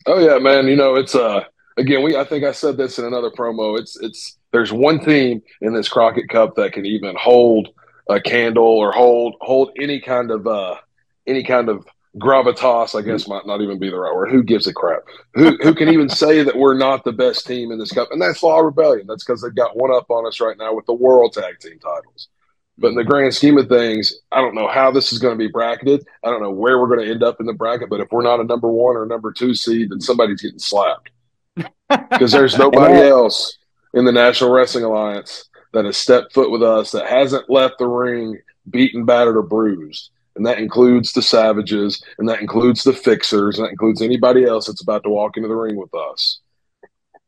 Oh 0.06 0.20
yeah, 0.20 0.40
man. 0.40 0.68
You 0.68 0.76
know 0.76 0.96
it's 0.96 1.16
uh 1.16 1.44
again 1.78 2.04
we 2.04 2.16
I 2.16 2.24
think 2.24 2.44
I 2.44 2.52
said 2.52 2.78
this 2.78 3.00
in 3.00 3.06
another 3.06 3.30
promo. 3.30 3.80
It's 3.80 4.00
it's 4.00 4.38
there's 4.52 4.72
one 4.72 5.00
team 5.00 5.42
in 5.62 5.74
this 5.74 5.88
Crockett 5.90 6.30
Cup 6.30 6.56
that 6.56 6.74
can 6.74 6.86
even 6.86 7.16
hold 7.16 7.70
a 8.10 8.20
candle 8.20 8.66
or 8.66 8.92
hold 8.92 9.36
hold 9.42 9.72
any 9.80 10.02
kind 10.02 10.32
of 10.32 10.48
uh 10.48 10.76
any 11.28 11.44
kind 11.44 11.70
of 11.70 11.86
gravitas, 12.18 12.98
I 12.98 13.04
guess, 13.04 13.28
might 13.28 13.46
not 13.46 13.62
even 13.62 13.78
be 13.78 13.90
the 13.90 14.00
right 14.00 14.16
word. 14.16 14.32
Who 14.32 14.44
gives 14.44 14.68
a 14.68 14.74
crap? 14.74 15.04
Who 15.36 15.58
who 15.62 15.76
can 15.76 15.90
even 15.90 16.10
say 16.10 16.44
that 16.44 16.56
we're 16.56 16.78
not 16.78 17.04
the 17.04 17.12
best 17.12 17.46
team 17.46 17.72
in 17.72 17.78
this 17.78 17.92
cup? 17.92 18.10
And 18.12 18.22
that's 18.22 18.42
La 18.42 18.60
Rebellion. 18.60 19.06
That's 19.08 19.24
because 19.24 19.42
they've 19.42 19.54
got 19.54 19.78
one 19.78 19.94
up 19.94 20.10
on 20.10 20.26
us 20.26 20.40
right 20.40 20.58
now 20.58 20.74
with 20.74 20.86
the 20.86 20.94
World 20.94 21.34
Tag 21.34 21.60
Team 21.60 21.80
titles. 21.80 22.30
But 22.78 22.90
in 22.90 22.96
the 22.96 23.04
grand 23.04 23.36
scheme 23.36 23.58
of 23.58 23.68
things, 23.68 24.16
I 24.32 24.40
don't 24.40 24.56
know 24.56 24.68
how 24.68 24.90
this 24.90 25.12
is 25.12 25.20
going 25.20 25.38
to 25.38 25.38
be 25.38 25.52
bracketed. 25.52 26.06
I 26.24 26.30
don't 26.30 26.42
know 26.42 26.52
where 26.52 26.80
we're 26.80 26.88
going 26.88 27.06
to 27.06 27.12
end 27.12 27.24
up 27.24 27.42
in 27.42 27.46
the 27.46 27.54
bracket. 27.54 27.90
But 27.90 28.00
if 28.00 28.08
we're 28.10 28.24
not 28.24 28.40
a 28.40 28.46
number 28.46 28.70
one 28.70 28.96
or 28.96 29.06
number 29.06 29.34
two 29.34 29.54
seed, 29.54 29.90
then 29.90 30.00
somebody's 30.00 30.42
getting 30.42 30.60
slapped 30.60 31.12
because 31.56 32.32
there's 32.32 32.58
nobody 32.58 33.08
else 33.08 33.58
in 33.94 34.06
the 34.06 34.12
National 34.14 34.52
Wrestling 34.52 34.86
Alliance 34.86 35.50
that 35.74 35.86
has 35.86 35.98
stepped 35.98 36.34
foot 36.34 36.52
with 36.52 36.64
us 36.64 36.92
that 36.92 37.06
hasn't 37.06 37.50
left 37.50 37.80
the 37.80 37.88
ring 37.88 38.40
beaten, 38.70 39.06
battered, 39.06 39.36
or 39.36 39.44
bruised 39.44 40.12
and 40.40 40.46
that 40.46 40.60
includes 40.60 41.12
the 41.12 41.22
Savages, 41.22 42.02
and 42.18 42.30
that 42.30 42.40
includes 42.40 42.82
the 42.82 42.94
Fixers, 42.94 43.58
and 43.58 43.66
that 43.66 43.72
includes 43.72 44.02
anybody 44.02 44.46
else 44.46 44.68
that's 44.68 44.82
about 44.82 45.04
to 45.04 45.10
walk 45.10 45.36
into 45.36 45.50
the 45.50 45.56
ring 45.56 45.76
with 45.76 45.94
us. 45.94 46.40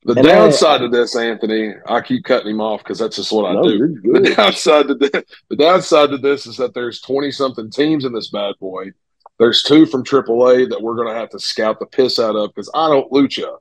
The 0.06 0.14
and 0.14 0.26
downside 0.26 0.82
I, 0.82 0.86
of 0.86 0.94
this, 0.94 1.14
Anthony, 1.18 1.74
I 1.88 2.00
keep 2.00 2.24
cutting 2.24 2.52
him 2.52 2.62
off 2.62 2.80
because 2.80 3.00
that's 3.00 3.18
just 3.18 3.34
what 3.34 3.52
no, 3.52 3.60
I 3.60 3.64
do. 3.64 4.02
The 4.14 4.34
downside 4.34 4.88
to 4.88 4.96
this, 4.96 5.12
the 5.50 5.58
downside 5.58 6.12
to 6.12 6.20
this 6.20 6.48
is 6.48 6.56
that 6.56 6.74
there's 6.74 7.02
twenty 7.02 7.32
something 7.32 7.70
teams 7.70 8.06
in 8.06 8.14
this 8.14 8.30
bad 8.30 8.56
boy. 8.62 8.92
There's 9.40 9.62
two 9.62 9.86
from 9.86 10.06
AAA 10.06 10.70
that 10.70 10.82
we're 10.82 10.96
going 10.96 11.10
to 11.10 11.20
have 11.20 11.32
to 11.32 11.40
scout 11.40 11.80
the 11.80 11.88
piss 11.88 12.18
out 12.18 12.38
of 12.38 12.52
because 12.56 12.72
I 12.74 12.88
don't 12.88 13.12
lucha. 13.12 13.58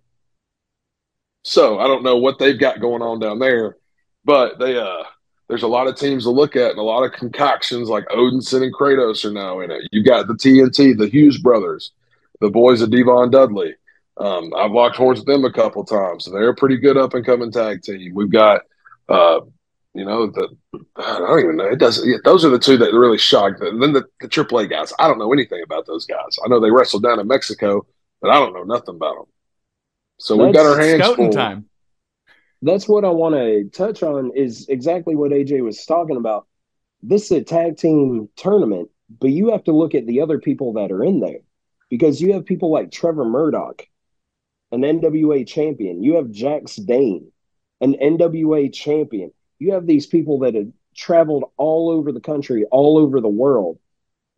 So 1.42 1.80
I 1.80 1.88
don't 1.88 2.04
know 2.04 2.18
what 2.18 2.38
they've 2.38 2.58
got 2.58 2.80
going 2.80 3.02
on 3.02 3.18
down 3.18 3.40
there, 3.40 3.78
but 4.24 4.60
they 4.60 4.78
uh 4.78 5.02
there's 5.50 5.64
a 5.64 5.68
lot 5.68 5.88
of 5.88 5.96
teams 5.96 6.22
to 6.22 6.30
look 6.30 6.54
at 6.54 6.70
and 6.70 6.78
a 6.78 6.82
lot 6.82 7.02
of 7.02 7.10
concoctions 7.10 7.88
like 7.88 8.06
Odinson 8.06 8.62
and 8.62 8.72
Kratos 8.72 9.24
are 9.24 9.32
now 9.32 9.58
in 9.58 9.72
it. 9.72 9.82
You've 9.90 10.06
got 10.06 10.28
the 10.28 10.34
TNT, 10.34 10.96
the 10.96 11.08
Hughes 11.08 11.38
brothers, 11.38 11.90
the 12.40 12.48
boys 12.48 12.82
of 12.82 12.92
Devon 12.92 13.32
Dudley. 13.32 13.74
Um, 14.16 14.52
I've 14.56 14.70
locked 14.70 14.94
horns 14.94 15.18
with 15.18 15.26
them 15.26 15.44
a 15.44 15.52
couple 15.52 15.84
times. 15.84 16.24
So 16.24 16.30
they're 16.30 16.50
a 16.50 16.54
pretty 16.54 16.76
good 16.76 16.96
up 16.96 17.14
and 17.14 17.26
coming 17.26 17.50
tag 17.50 17.82
team. 17.82 18.14
We've 18.14 18.30
got, 18.30 18.60
uh, 19.08 19.40
you 19.92 20.04
know, 20.04 20.28
the 20.28 20.54
I 20.94 21.18
don't 21.18 21.40
even 21.40 21.56
know. 21.56 21.66
It 21.66 21.80
doesn't. 21.80 22.08
Yeah, 22.08 22.18
those 22.24 22.44
are 22.44 22.50
the 22.50 22.58
two 22.58 22.76
that 22.76 22.92
really 22.92 23.18
shocked. 23.18 23.60
And 23.60 23.82
then 23.82 23.92
the, 23.92 24.04
the 24.20 24.28
AAA 24.28 24.70
guys. 24.70 24.92
I 25.00 25.08
don't 25.08 25.18
know 25.18 25.32
anything 25.32 25.62
about 25.64 25.84
those 25.84 26.06
guys. 26.06 26.38
I 26.44 26.48
know 26.48 26.60
they 26.60 26.70
wrestled 26.70 27.02
down 27.02 27.18
in 27.18 27.26
Mexico, 27.26 27.84
but 28.22 28.30
I 28.30 28.34
don't 28.34 28.52
know 28.52 28.62
nothing 28.62 28.94
about 28.94 29.16
them. 29.16 29.26
So 30.20 30.36
That's 30.36 30.46
we've 30.46 30.54
got 30.54 30.66
our 30.66 30.78
hands 30.78 31.16
full. 31.16 31.32
Time 31.32 31.69
that's 32.62 32.88
what 32.88 33.04
I 33.04 33.10
want 33.10 33.34
to 33.34 33.64
touch 33.70 34.02
on 34.02 34.32
is 34.34 34.68
exactly 34.68 35.16
what 35.16 35.32
AJ 35.32 35.62
was 35.62 35.84
talking 35.86 36.16
about. 36.16 36.46
this 37.02 37.26
is 37.26 37.32
a 37.32 37.42
tag 37.42 37.78
team 37.78 38.28
tournament, 38.36 38.90
but 39.20 39.30
you 39.30 39.50
have 39.50 39.64
to 39.64 39.72
look 39.72 39.94
at 39.94 40.06
the 40.06 40.20
other 40.20 40.38
people 40.38 40.74
that 40.74 40.92
are 40.92 41.02
in 41.02 41.20
there 41.20 41.40
because 41.88 42.20
you 42.20 42.34
have 42.34 42.44
people 42.44 42.70
like 42.70 42.90
Trevor 42.90 43.24
Murdoch, 43.24 43.86
an 44.72 44.82
NWA 44.82 45.46
champion. 45.46 46.02
You 46.02 46.16
have 46.16 46.30
Jax 46.30 46.76
Dane, 46.76 47.32
an 47.80 47.94
NWA 47.94 48.72
champion. 48.72 49.32
You 49.58 49.72
have 49.72 49.86
these 49.86 50.06
people 50.06 50.40
that 50.40 50.54
have 50.54 50.68
traveled 50.94 51.44
all 51.56 51.90
over 51.90 52.12
the 52.12 52.20
country, 52.20 52.66
all 52.70 52.98
over 52.98 53.20
the 53.20 53.28
world. 53.28 53.78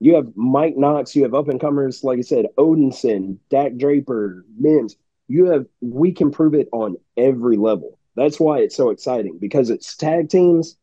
You 0.01 0.15
have 0.17 0.33
Mike 0.37 0.77
Knox, 0.77 1.15
you 1.15 1.23
have 1.25 1.35
up 1.35 1.49
and 1.49 1.61
comers, 1.61 2.03
like 2.05 2.19
I 2.19 2.23
said, 2.23 2.47
Odinson, 2.59 3.39
Dak 3.51 3.77
Draper, 3.77 4.45
Mims. 4.59 4.97
You 5.29 5.47
have, 5.47 5.67
we 5.81 6.13
can 6.13 6.31
prove 6.31 6.55
it 6.55 6.69
on 6.73 6.97
every 7.17 7.57
level. 7.57 7.99
That's 8.14 8.38
why 8.38 8.59
it's 8.59 8.77
so 8.77 8.90
exciting 8.90 9.38
because 9.38 9.70
it's 9.70 9.96
tag 9.96 10.29
teams, 10.29 10.77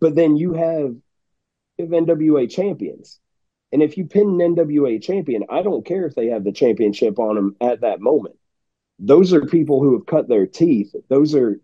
but 0.00 0.14
then 0.14 0.36
you 0.36 0.54
have, 0.54 0.94
you 1.76 1.84
have 1.84 1.88
NWA 1.88 2.50
champions. 2.50 3.18
And 3.72 3.82
if 3.82 3.98
you 3.98 4.06
pin 4.06 4.40
an 4.40 4.56
NWA 4.56 5.02
champion, 5.02 5.44
I 5.50 5.62
don't 5.62 5.84
care 5.84 6.06
if 6.06 6.14
they 6.14 6.28
have 6.28 6.44
the 6.44 6.52
championship 6.52 7.18
on 7.18 7.34
them 7.34 7.56
at 7.60 7.82
that 7.82 8.00
moment. 8.00 8.36
Those 8.98 9.32
are 9.32 9.44
people 9.46 9.80
who 9.82 9.94
have 9.94 10.06
cut 10.06 10.28
their 10.28 10.46
teeth. 10.46 10.94
Those 11.08 11.34
are, 11.34 11.60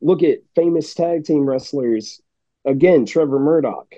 look 0.00 0.22
at 0.22 0.42
famous 0.54 0.92
tag 0.94 1.24
team 1.24 1.48
wrestlers. 1.48 2.20
Again, 2.64 3.06
Trevor 3.06 3.38
Murdoch, 3.38 3.94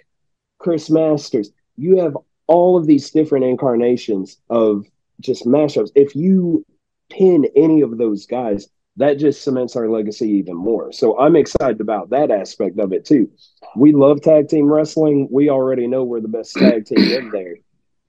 Chris 0.59 0.90
Masters. 0.90 1.50
You 1.76 1.98
have 1.98 2.16
all 2.46 2.76
of 2.76 2.87
these 2.87 3.11
different 3.11 3.46
incarnations 3.46 4.37
of 4.50 4.85
just 5.20 5.46
mashups. 5.46 5.90
If 5.94 6.14
you 6.14 6.64
pin 7.09 7.46
any 7.57 7.81
of 7.81 7.96
those 7.96 8.26
guys, 8.26 8.68
that 8.96 9.18
just 9.18 9.42
cements 9.42 9.76
our 9.76 9.88
legacy 9.88 10.29
even 10.33 10.57
more. 10.57 10.92
So 10.92 11.18
I'm 11.18 11.37
excited 11.37 11.81
about 11.81 12.11
that 12.11 12.31
aspect 12.31 12.79
of 12.79 12.92
it 12.92 13.05
too. 13.05 13.31
We 13.76 13.92
love 13.92 14.20
tag 14.20 14.48
team 14.48 14.66
wrestling. 14.66 15.29
We 15.31 15.48
already 15.48 15.87
know 15.87 16.05
we're 16.05 16.20
the 16.20 16.29
best 16.29 16.55
tag 16.55 16.87
team 16.87 16.98
in 16.98 17.31
there. 17.33 17.57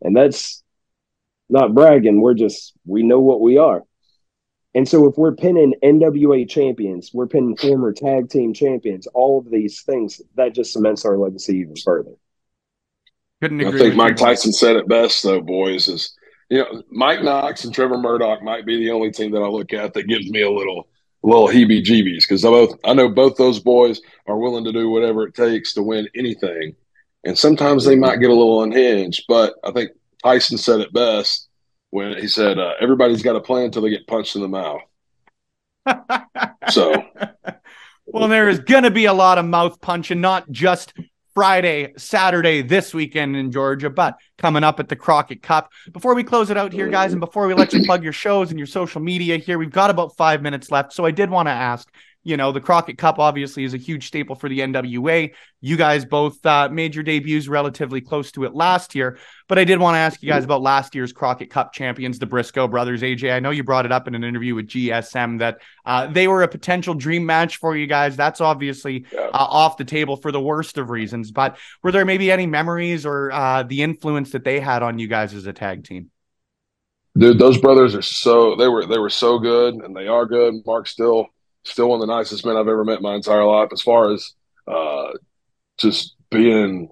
And 0.02 0.16
that's 0.16 0.64
not 1.50 1.76
bragging. 1.76 2.20
We're 2.20 2.34
just, 2.34 2.74
we 2.86 3.04
know 3.04 3.20
what 3.20 3.42
we 3.42 3.58
are. 3.58 3.84
And 4.74 4.88
so 4.88 5.08
if 5.08 5.18
we're 5.18 5.36
pinning 5.36 5.76
NWA 5.84 6.50
champions, 6.50 7.12
we're 7.14 7.28
pinning 7.28 7.58
former 7.58 7.92
tag 7.92 8.30
team 8.30 8.54
champions, 8.54 9.06
all 9.08 9.40
of 9.40 9.52
these 9.52 9.82
things, 9.82 10.22
that 10.36 10.56
just 10.56 10.74
cements 10.74 11.06
our 11.06 11.18
legacy 11.18 11.58
even 11.58 11.76
further. 11.76 12.12
Couldn't 13.42 13.60
agree. 13.60 13.80
I 13.80 13.84
think 13.84 13.96
Mike 13.96 14.16
Tyson 14.16 14.54
said 14.54 14.78
it 14.78 14.88
best, 14.88 15.24
though, 15.24 15.42
boys, 15.42 15.88
is 15.88 16.16
you 16.52 16.58
know, 16.58 16.84
Mike 16.92 17.24
Knox 17.24 17.64
and 17.64 17.74
Trevor 17.74 17.98
Murdoch 17.98 18.44
might 18.44 18.66
be 18.66 18.78
the 18.78 18.92
only 18.92 19.10
team 19.10 19.32
that 19.32 19.42
I 19.42 19.48
look 19.48 19.72
at 19.72 19.94
that 19.94 20.08
gives 20.08 20.30
me 20.30 20.42
a 20.42 20.52
little 20.52 20.90
little 21.24 21.48
heebie 21.48 21.82
jeebies 21.84 22.24
because 22.28 22.44
I 22.44 22.50
both 22.50 22.78
I 22.84 22.94
know 22.94 23.08
both 23.08 23.38
those 23.38 23.60
boys 23.60 24.02
are 24.28 24.38
willing 24.38 24.66
to 24.66 24.74
do 24.74 24.90
whatever 24.90 25.26
it 25.26 25.34
takes 25.34 25.74
to 25.76 25.82
win 25.82 26.10
anything. 26.14 26.76
And 27.24 27.38
sometimes 27.38 27.86
they 27.86 27.96
might 27.96 28.20
get 28.20 28.30
a 28.30 28.36
little 28.36 28.64
unhinged, 28.64 29.24
but 29.30 29.54
I 29.64 29.72
think 29.72 29.92
Tyson 30.22 30.58
said 30.58 30.82
it 30.82 30.92
best 30.92 31.48
when 31.92 32.18
he 32.18 32.28
said, 32.28 32.58
uh, 32.58 32.74
everybody's 32.82 33.24
got 33.24 33.36
a 33.36 33.42
plan 33.42 33.66
until 33.66 33.84
they 33.84 33.90
get 33.90 34.08
punched 34.08 34.36
in 34.36 34.42
the 34.42 34.48
mouth. 34.48 34.82
so 36.70 37.06
well, 38.08 38.28
there 38.28 38.50
is 38.50 38.60
going 38.60 38.84
to 38.84 38.92
be 38.92 39.06
a 39.06 39.14
lot 39.14 39.38
of 39.38 39.46
mouth 39.46 39.80
punching, 39.80 40.20
not 40.20 40.52
just 40.52 40.94
Friday, 41.34 41.94
Saturday, 41.98 42.62
this 42.62 42.94
weekend 42.94 43.36
in 43.36 43.52
Georgia, 43.52 43.90
but 43.90 44.18
coming 44.38 44.64
up 44.64 44.80
at 44.80 44.90
the 44.90 44.96
Crockett 44.96 45.42
Cup. 45.42 45.72
Before 45.92 46.14
we 46.14 46.24
close 46.24 46.50
it 46.50 46.58
out 46.58 46.74
here, 46.74 46.90
guys, 46.90 47.14
and 47.14 47.22
before 47.22 47.48
we 47.48 47.54
let 47.54 47.74
you 47.74 47.84
plug 47.84 48.04
your 48.04 48.14
shows 48.14 48.50
and 48.50 48.60
your 48.60 48.68
social 48.68 49.02
media 49.02 49.38
here, 49.38 49.58
we've 49.58 49.72
got 49.72 49.90
about 49.90 50.18
five 50.18 50.42
minutes 50.42 50.72
left. 50.72 50.94
So 50.94 51.06
I 51.06 51.12
did 51.12 51.30
want 51.30 51.48
to 51.48 51.52
ask 51.52 51.90
you 52.24 52.38
know, 52.38 52.52
the 52.52 52.62
Crockett 52.62 52.98
Cup 52.98 53.18
obviously 53.18 53.64
is 53.64 53.74
a 53.74 53.78
huge 53.78 54.08
staple 54.08 54.36
for 54.36 54.48
the 54.48 54.60
NWA. 54.60 55.34
You 55.60 55.78
guys 55.78 56.06
both 56.06 56.44
uh, 56.46 56.70
made 56.70 56.94
your 56.94 57.04
debuts 57.04 57.48
relatively 57.48 58.02
close 58.02 58.32
to 58.34 58.44
it 58.44 58.54
last 58.54 58.94
year, 58.94 59.18
but 59.48 59.58
I 59.58 59.64
did 59.64 59.80
want 59.80 59.96
to 59.96 60.00
ask 60.00 60.22
you 60.22 60.30
guys 60.30 60.44
about 60.44 60.62
last 60.62 60.94
year's 60.94 61.14
Crockett 61.14 61.50
Cup 61.50 61.74
champions, 61.74 62.20
the 62.20 62.26
Briscoe 62.28 62.68
brothers. 62.68 63.02
AJ, 63.02 63.34
I 63.34 63.40
know 63.40 63.50
you 63.50 63.64
brought 63.64 63.86
it 63.86 63.92
up 63.92 64.08
in 64.08 64.14
an 64.14 64.24
interview 64.24 64.54
with 64.54 64.68
GSM 64.68 65.40
that 65.40 65.62
uh, 65.86 66.08
they 66.08 66.28
were 66.28 66.44
a 66.44 66.48
potential 66.48 66.94
dream 66.94 67.26
match 67.26 67.58
for 67.58 67.76
you 67.76 67.88
guys. 67.88 68.16
That's 68.16 68.42
obviously 68.42 69.06
yeah. 69.12 69.22
uh, 69.22 69.30
off 69.34 69.78
the 69.78 69.86
table 69.86 70.16
for 70.16 70.32
the 70.32 70.42
worst 70.42 70.78
of 70.78 70.90
reasons, 70.90 71.32
but 71.32 71.58
were 71.84 71.92
there 71.92 72.06
maybe 72.06 72.32
any 72.32 72.46
memories 72.46 73.06
or 73.06 73.32
uh, 73.32 73.64
the 73.64 73.82
influence 73.82 74.32
that 74.32 74.44
they 74.44 74.60
had 74.60 74.84
on 74.84 75.00
you 75.00 75.08
guys 75.08 75.34
as 75.34 75.48
a 75.48 75.54
tag 75.54 75.86
team? 75.86 76.12
Dude, 77.18 77.40
those 77.40 77.58
brothers 77.58 77.94
are 77.94 78.02
so 78.02 78.56
they 78.56 78.70
were 78.70 78.86
they 78.86 78.98
were 78.98 79.10
so 79.10 79.38
good 79.38 79.76
and 79.76 79.94
they 79.96 80.08
are 80.08 80.26
good. 80.26 80.66
Mark 80.66 80.88
still 80.88 81.28
still 81.64 81.90
one 81.90 82.02
of 82.02 82.08
the 82.08 82.14
nicest 82.14 82.46
men 82.46 82.58
I've 82.58 82.68
ever 82.68 82.84
met 82.84 83.02
my 83.02 83.16
entire 83.16 83.46
life. 83.46 83.70
As 83.72 83.82
far 83.82 84.12
as 84.12 84.34
uh, 84.68 85.12
just 85.78 86.16
being 86.30 86.90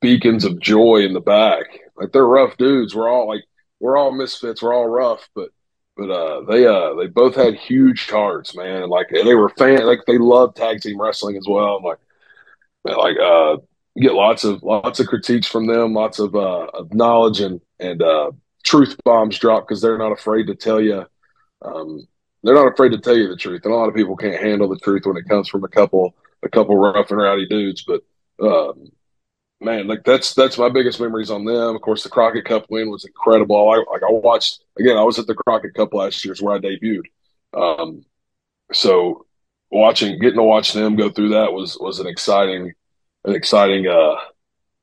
beacons 0.00 0.44
of 0.44 0.60
joy 0.60 0.98
in 0.98 1.12
the 1.12 1.20
back, 1.20 1.64
like 1.96 2.12
they're 2.12 2.26
rough 2.26 2.56
dudes. 2.56 2.94
We're 2.94 3.08
all 3.10 3.28
like 3.28 3.44
we're 3.80 3.96
all 3.96 4.12
misfits. 4.12 4.62
We're 4.62 4.74
all 4.74 4.88
rough, 4.88 5.28
but 5.34 5.50
but 5.96 6.10
uh, 6.10 6.42
they 6.48 6.66
uh 6.66 6.94
they 6.94 7.06
both 7.06 7.34
had 7.34 7.54
huge 7.54 8.08
hearts, 8.08 8.56
man. 8.56 8.88
Like 8.88 9.08
they 9.10 9.34
were 9.34 9.50
fan 9.50 9.86
like 9.86 10.00
they 10.06 10.18
loved 10.18 10.56
tag 10.56 10.80
team 10.80 11.00
wrestling 11.00 11.36
as 11.36 11.46
well. 11.48 11.76
I'm 11.76 11.84
like 11.84 11.98
like 12.84 13.18
uh 13.18 13.56
get 14.00 14.14
lots 14.14 14.44
of 14.44 14.62
lots 14.62 15.00
of 15.00 15.06
critiques 15.06 15.46
from 15.46 15.66
them, 15.66 15.92
lots 15.92 16.18
of 16.18 16.34
uh 16.34 16.66
of 16.74 16.94
knowledge 16.94 17.40
and 17.40 17.60
and 17.78 18.02
uh 18.02 18.30
truth 18.64 18.96
bombs 19.04 19.38
drop 19.38 19.66
because 19.66 19.82
they're 19.82 19.98
not 19.98 20.12
afraid 20.12 20.46
to 20.46 20.54
tell 20.54 20.80
you 20.80 21.04
um 21.62 22.06
they're 22.42 22.54
not 22.54 22.72
afraid 22.72 22.90
to 22.90 22.98
tell 22.98 23.16
you 23.16 23.28
the 23.28 23.36
truth. 23.36 23.62
And 23.64 23.72
a 23.72 23.76
lot 23.76 23.88
of 23.88 23.94
people 23.94 24.16
can't 24.16 24.42
handle 24.42 24.68
the 24.68 24.78
truth 24.78 25.06
when 25.06 25.16
it 25.16 25.28
comes 25.28 25.48
from 25.48 25.64
a 25.64 25.68
couple 25.68 26.14
a 26.42 26.48
couple 26.48 26.76
rough 26.76 27.10
and 27.10 27.20
rowdy 27.20 27.46
dudes. 27.46 27.84
But 27.84 28.02
um, 28.40 28.90
man, 29.60 29.86
like 29.86 30.04
that's 30.04 30.34
that's 30.34 30.58
my 30.58 30.68
biggest 30.68 31.00
memories 31.00 31.30
on 31.30 31.44
them. 31.44 31.76
Of 31.76 31.82
course, 31.82 32.02
the 32.02 32.08
Crockett 32.08 32.44
Cup 32.44 32.66
win 32.68 32.90
was 32.90 33.04
incredible. 33.04 33.56
I 33.70 33.76
like 33.90 34.02
I 34.02 34.10
watched 34.10 34.64
again. 34.78 34.96
I 34.96 35.04
was 35.04 35.18
at 35.18 35.26
the 35.26 35.34
Crockett 35.34 35.74
Cup 35.74 35.94
last 35.94 36.24
year, 36.24 36.34
is 36.34 36.42
where 36.42 36.56
I 36.56 36.58
debuted. 36.58 37.04
Um, 37.54 38.04
so 38.72 39.26
watching, 39.70 40.18
getting 40.18 40.38
to 40.38 40.42
watch 40.42 40.72
them 40.72 40.96
go 40.96 41.10
through 41.10 41.30
that 41.30 41.52
was 41.52 41.78
was 41.78 42.00
an 42.00 42.06
exciting, 42.06 42.72
an 43.24 43.34
exciting 43.34 43.86
uh, 43.86 44.16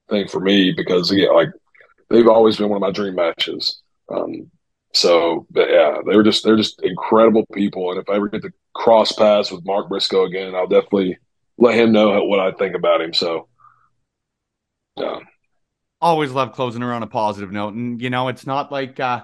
thing 0.09 0.27
for 0.27 0.39
me 0.39 0.71
because 0.71 1.11
again, 1.11 1.33
like 1.33 1.49
they've 2.09 2.27
always 2.27 2.57
been 2.57 2.69
one 2.69 2.77
of 2.77 2.81
my 2.81 2.91
dream 2.91 3.15
matches. 3.15 3.81
Um, 4.09 4.49
so 4.93 5.45
yeah, 5.55 5.97
they 6.07 6.15
were 6.15 6.23
just 6.23 6.43
they're 6.43 6.57
just 6.57 6.81
incredible 6.81 7.45
people. 7.53 7.91
And 7.91 7.99
if 7.99 8.09
I 8.09 8.15
ever 8.15 8.27
get 8.27 8.41
to 8.41 8.53
cross 8.73 9.11
paths 9.11 9.51
with 9.51 9.65
Mark 9.65 9.89
Briscoe 9.89 10.25
again, 10.25 10.55
I'll 10.55 10.67
definitely 10.67 11.17
let 11.57 11.75
him 11.75 11.91
know 11.91 12.23
what 12.23 12.39
I 12.39 12.51
think 12.51 12.75
about 12.75 13.01
him. 13.01 13.13
So 13.13 13.47
yeah. 14.97 15.19
Always 16.01 16.31
love 16.31 16.53
closing 16.53 16.81
on 16.81 17.03
a 17.03 17.07
positive 17.07 17.51
note. 17.51 17.73
And 17.73 18.01
you 18.01 18.09
know, 18.09 18.29
it's 18.29 18.47
not 18.47 18.71
like 18.71 18.99
uh 18.99 19.23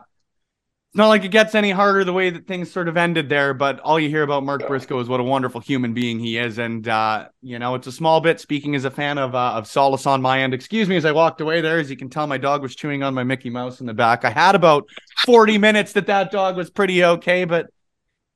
not 0.95 1.10
like 1.10 1.25
it 1.25 1.31
gets 1.31 1.55
any 1.55 1.71
harder 1.71 2.05
the 2.05 2.13
way 2.13 2.29
that 2.29 2.47
things 2.47 2.71
sort 2.71 2.88
of 2.88 2.95
ended 2.95 3.27
there, 3.27 3.53
but 3.53 3.79
all 3.81 3.99
you 3.99 4.08
hear 4.08 4.23
about 4.23 4.43
Mark 4.43 4.65
Briscoe 4.65 4.99
is 4.99 5.10
what 5.10 5.19
a 5.19 5.23
wonderful 5.23 5.60
human 5.60 5.93
being 5.93 6.19
he 6.19 6.38
is. 6.38 6.58
And, 6.58 6.88
uh, 6.88 7.27
you 7.41 7.60
know, 7.60 7.75
it's 7.75 7.88
a 7.88 7.91
small 7.91 8.21
bit 8.21 8.39
speaking 8.39 8.75
as 8.75 8.86
a 8.86 8.91
fan 8.91 9.17
of, 9.17 9.36
uh, 9.36 9.53
of 9.55 9.67
Solace 9.67 10.05
on 10.05 10.21
my 10.21 10.41
end. 10.41 10.53
Excuse 10.53 10.88
me 10.88 10.95
as 10.95 11.03
I 11.03 11.12
walked 11.12 11.41
away 11.41 11.60
there. 11.60 11.79
As 11.79 11.89
you 11.89 11.97
can 11.97 12.10
tell, 12.10 12.27
my 12.27 12.38
dog 12.38 12.62
was 12.62 12.75
chewing 12.75 13.03
on 13.03 13.13
my 13.13 13.23
Mickey 13.23 13.49
Mouse 13.49 13.81
in 13.81 13.88
the 13.88 13.93
back. 13.93 14.23
I 14.23 14.29
had 14.29 14.55
about 14.55 14.88
40 15.25 15.58
minutes 15.58 15.91
that 15.93 16.08
that 16.08 16.31
dog 16.31 16.55
was 16.55 16.69
pretty 16.69 17.03
okay, 17.03 17.43
but 17.43 17.67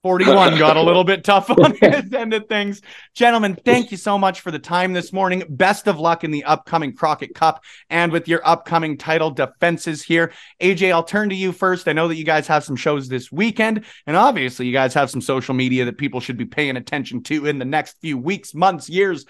41 0.04 0.58
got 0.58 0.78
a 0.78 0.82
little 0.82 1.04
bit 1.04 1.26
tough 1.26 1.50
on 1.50 1.76
his 1.82 2.14
end 2.14 2.34
of 2.34 2.48
things. 2.48 2.82
Gentlemen, 3.16 3.58
thank 3.66 3.92
you 3.92 3.98
so 3.98 4.18
much 4.18 4.40
for 4.40 4.50
the 4.50 4.60
time 4.60 4.94
this 4.94 5.12
morning. 5.12 5.44
Best 5.50 5.88
of 5.88 6.00
luck 6.00 6.24
in 6.24 6.32
the 6.32 6.46
upcoming 6.46 6.96
Crockett 6.96 7.36
Cup 7.36 7.62
and 7.90 8.10
with 8.14 8.30
your 8.30 8.40
upcoming 8.48 8.98
title 8.98 9.30
defenses 9.30 10.02
here. 10.02 10.32
AJ, 10.62 10.94
I'll 10.94 11.04
turn 11.04 11.30
to 11.30 11.36
you 11.36 11.52
first. 11.52 11.90
I 11.90 11.94
know 11.94 12.08
that 12.08 12.16
you 12.16 12.24
guys 12.24 12.48
have 12.48 12.64
some 12.64 12.78
shows 12.78 13.10
this 13.10 13.30
weekend, 13.30 13.84
and 14.08 14.16
obviously, 14.16 14.68
you 14.68 14.74
guys 14.74 14.94
have 14.94 15.12
some 15.12 15.22
social 15.22 15.54
media 15.54 15.84
that 15.84 15.98
people 15.98 16.22
should 16.22 16.38
be 16.38 16.46
paying 16.46 16.78
attention 16.78 17.22
to 17.24 17.46
in 17.46 17.60
the 17.60 17.66
next 17.66 17.98
few 18.00 18.18
weeks, 18.18 18.54
months, 18.54 18.90
years. 18.90 19.26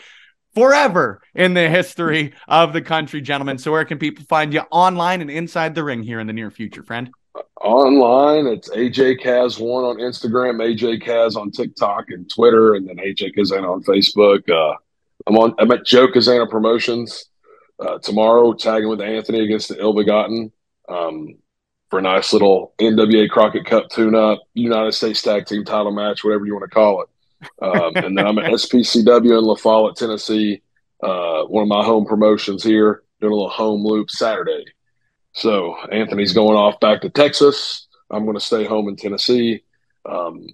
Forever 0.56 1.22
in 1.36 1.54
the 1.54 1.70
history 1.70 2.34
of 2.48 2.74
the 2.74 2.82
country, 2.82 3.22
gentlemen. 3.22 3.60
So, 3.60 3.72
where 3.72 3.86
can 3.86 4.00
people 4.00 4.26
find 4.28 4.52
you 4.52 4.62
online 4.72 5.22
and 5.22 5.30
inside 5.30 5.76
the 5.76 5.84
ring 5.84 6.02
here 6.02 6.20
in 6.20 6.26
the 6.26 6.34
near 6.34 6.50
future, 6.50 6.84
friend? 6.84 7.12
Online. 7.62 8.48
It's 8.48 8.70
AJ 8.70 9.22
Kaz 9.22 9.60
one 9.60 9.84
on 9.84 9.98
Instagram, 9.98 10.58
AJ 10.58 11.04
Kaz 11.04 11.36
on 11.36 11.52
TikTok 11.52 12.06
and 12.10 12.30
Twitter, 12.30 12.76
and 12.76 12.88
then 12.88 12.98
AJ 12.98 13.36
Cazana 13.36 13.72
on 13.72 13.84
Facebook. 13.84 14.50
Uh, 14.50 14.76
I'm 15.28 15.38
on. 15.38 15.54
I'm 15.60 15.72
at 15.72 15.86
Joe 15.86 16.08
Cazana 16.08 16.50
Promotions 16.50 17.26
uh, 17.80 18.00
tomorrow, 18.00 18.54
tagging 18.54 18.90
with 18.90 19.02
Anthony 19.02 19.44
against 19.44 19.70
the 19.70 19.80
Ill 19.80 19.94
Begotten 19.94 20.52
um, 20.88 21.38
for 21.90 22.00
a 22.00 22.02
nice 22.02 22.34
little 22.34 22.74
NWA 22.80 23.30
Crockett 23.30 23.66
Cup 23.66 23.90
tune-up, 23.90 24.40
United 24.54 24.94
States 24.94 25.22
Tag 25.22 25.46
Team 25.46 25.66
Title 25.66 25.92
match, 25.92 26.24
whatever 26.24 26.46
you 26.46 26.54
want 26.54 26.70
to 26.70 26.74
call 26.74 27.04
it. 27.04 27.10
Um, 27.62 27.96
and 27.96 28.18
then 28.18 28.28
I'm 28.28 28.38
at 28.40 28.52
SPCW 28.52 29.38
in 29.38 29.44
La 29.44 29.56
Follette, 29.56 29.96
Tennessee. 29.96 30.62
Uh, 31.02 31.44
one 31.44 31.64
of 31.64 31.70
my 31.70 31.84
home 31.84 32.06
promotions 32.06 32.64
here, 32.64 33.04
doing 33.22 33.32
a 33.32 33.36
little 33.36 33.50
home 33.50 33.86
loop 33.86 34.10
Saturday. 34.10 34.66
So 35.34 35.78
Anthony's 35.92 36.34
going 36.34 36.58
off 36.58 36.80
back 36.80 37.02
to 37.02 37.10
Texas. 37.10 37.88
I'm 38.10 38.26
going 38.26 38.38
to 38.38 38.44
stay 38.44 38.66
home 38.66 38.88
in 38.88 38.96
Tennessee. 38.96 39.64
Um, 40.06 40.48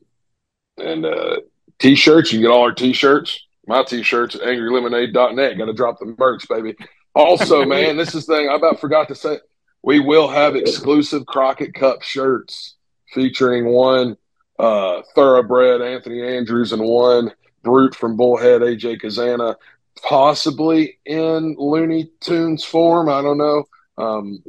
and 0.78 1.06
uh, 1.06 1.38
t-shirts, 1.80 2.32
you 2.32 2.40
can 2.40 2.44
get 2.44 2.54
all 2.54 2.64
our 2.64 2.74
t-shirts. 2.74 3.42
My 3.68 3.84
t-shirts 3.84 4.36
at 4.36 4.42
angrylemonade.net. 4.42 5.58
Got 5.58 5.66
to 5.66 5.74
drop 5.74 6.00
the 6.00 6.16
merch, 6.18 6.48
baby. 6.48 6.76
Also, 7.14 7.66
man, 7.66 7.98
this 7.98 8.14
is 8.14 8.26
the 8.26 8.36
thing 8.36 8.50
I 8.50 8.56
about 8.56 8.80
forgot 8.80 9.08
to 9.08 9.16
say. 9.16 9.40
We 9.82 10.00
will 10.00 10.28
have 10.28 10.56
exclusive 10.56 11.26
Crockett 11.26 11.74
Cup 11.74 12.02
shirts 12.02 12.76
featuring 13.14 13.66
one 13.66 14.18
uh, 14.58 15.02
thoroughbred 15.14 15.82
Anthony 15.82 16.22
Andrews 16.24 16.74
and 16.74 16.82
one 16.82 17.32
brute 17.64 17.96
from 17.96 18.18
Bullhead 18.18 18.62
AJ 18.62 19.02
Cazana, 19.02 19.56
possibly 20.02 20.98
in 21.06 21.56
Looney 21.58 22.10
Tunes 22.20 22.64
form. 22.64 23.10
I 23.10 23.22
don't 23.22 23.38
know. 23.38 23.66
Um, 23.98 24.44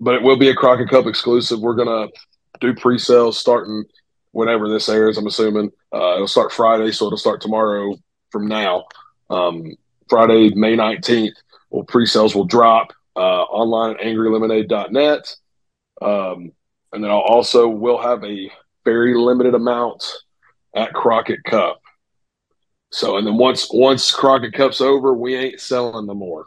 but 0.00 0.14
it 0.14 0.22
will 0.22 0.36
be 0.36 0.48
a 0.48 0.54
Crockett 0.54 0.88
Cup 0.88 1.06
exclusive. 1.06 1.60
We're 1.60 1.76
to 2.10 2.12
do 2.60 2.74
pre 2.74 2.98
sales 2.98 3.38
starting 3.38 3.84
whenever 4.32 4.68
this 4.68 4.88
airs, 4.88 5.16
I'm 5.16 5.26
assuming. 5.26 5.72
Uh, 5.92 6.14
it'll 6.14 6.28
start 6.28 6.52
Friday, 6.52 6.92
so 6.92 7.06
it'll 7.06 7.18
start 7.18 7.40
tomorrow 7.40 7.96
from 8.30 8.46
now. 8.46 8.84
Um, 9.30 9.76
Friday, 10.08 10.54
May 10.54 10.76
19th, 10.76 11.34
well, 11.70 11.84
pre 11.84 12.06
sales 12.06 12.34
will 12.34 12.44
drop 12.44 12.92
uh, 13.16 13.42
online 13.42 13.96
at 13.96 14.02
angrylemonade.net. 14.02 15.36
Um, 16.02 16.52
and 16.92 17.02
then 17.02 17.10
I'll 17.10 17.18
also 17.18 17.68
will 17.68 18.00
have 18.00 18.22
a 18.24 18.50
very 18.84 19.14
limited 19.14 19.54
amount 19.54 20.04
at 20.74 20.92
Crockett 20.92 21.42
Cup. 21.44 21.80
So, 22.92 23.16
and 23.16 23.26
then 23.26 23.36
once 23.36 23.68
once 23.72 24.12
Crockett 24.12 24.54
Cup's 24.54 24.80
over, 24.80 25.12
we 25.12 25.34
ain't 25.34 25.60
selling 25.60 26.06
no 26.06 26.14
more. 26.14 26.46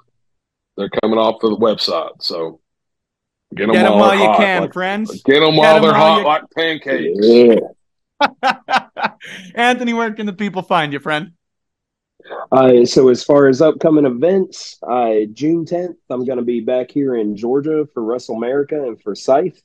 They're 0.78 0.90
coming 1.02 1.20
off 1.20 1.42
the 1.42 1.50
website. 1.50 2.22
So 2.22 2.62
get 3.56 3.68
them, 3.68 3.74
get 3.74 3.84
them 3.84 3.94
while, 3.94 4.00
while 4.00 4.16
you 4.16 4.26
hot, 4.26 4.38
can, 4.38 4.62
like, 4.64 4.74
friends. 4.74 5.22
Get 5.24 5.40
them 5.40 5.52
get 5.52 5.60
while 5.60 5.74
them 5.76 5.84
they're 5.84 5.92
while 5.94 6.14
hot 6.14 6.20
you... 6.20 6.26
like 6.26 6.44
pancakes. 6.56 7.20
Yeah. 7.22 7.60
Anthony, 9.56 9.94
where 9.94 10.14
can 10.14 10.26
the 10.26 10.34
people 10.34 10.62
find 10.62 10.94
you, 10.94 11.00
friend? 11.00 11.32
Uh, 12.52 12.86
so 12.86 13.10
as 13.10 13.24
far 13.24 13.48
as 13.48 13.62
upcoming 13.62 14.06
events, 14.06 14.78
uh, 14.84 15.26
June 15.34 15.66
10th, 15.66 15.96
I'm 16.10 16.26
going 16.26 16.38
to 16.38 16.44
be 16.44 16.62
back 16.62 16.92
here 16.92 17.16
in 17.16 17.36
Georgia 17.36 17.88
for 17.94 18.04
Wrestle 18.04 18.36
America 18.36 18.84
and 18.84 19.02
for 19.02 19.16
Scythe. 19.16 19.62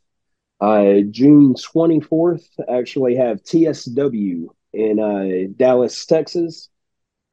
Uh, 0.61 1.01
June 1.11 1.55
24th, 1.55 2.47
actually 2.69 3.17
have 3.17 3.43
TSW 3.43 4.47
in 4.73 4.99
uh, 4.99 5.53
Dallas, 5.57 6.07
Texas. 6.07 6.69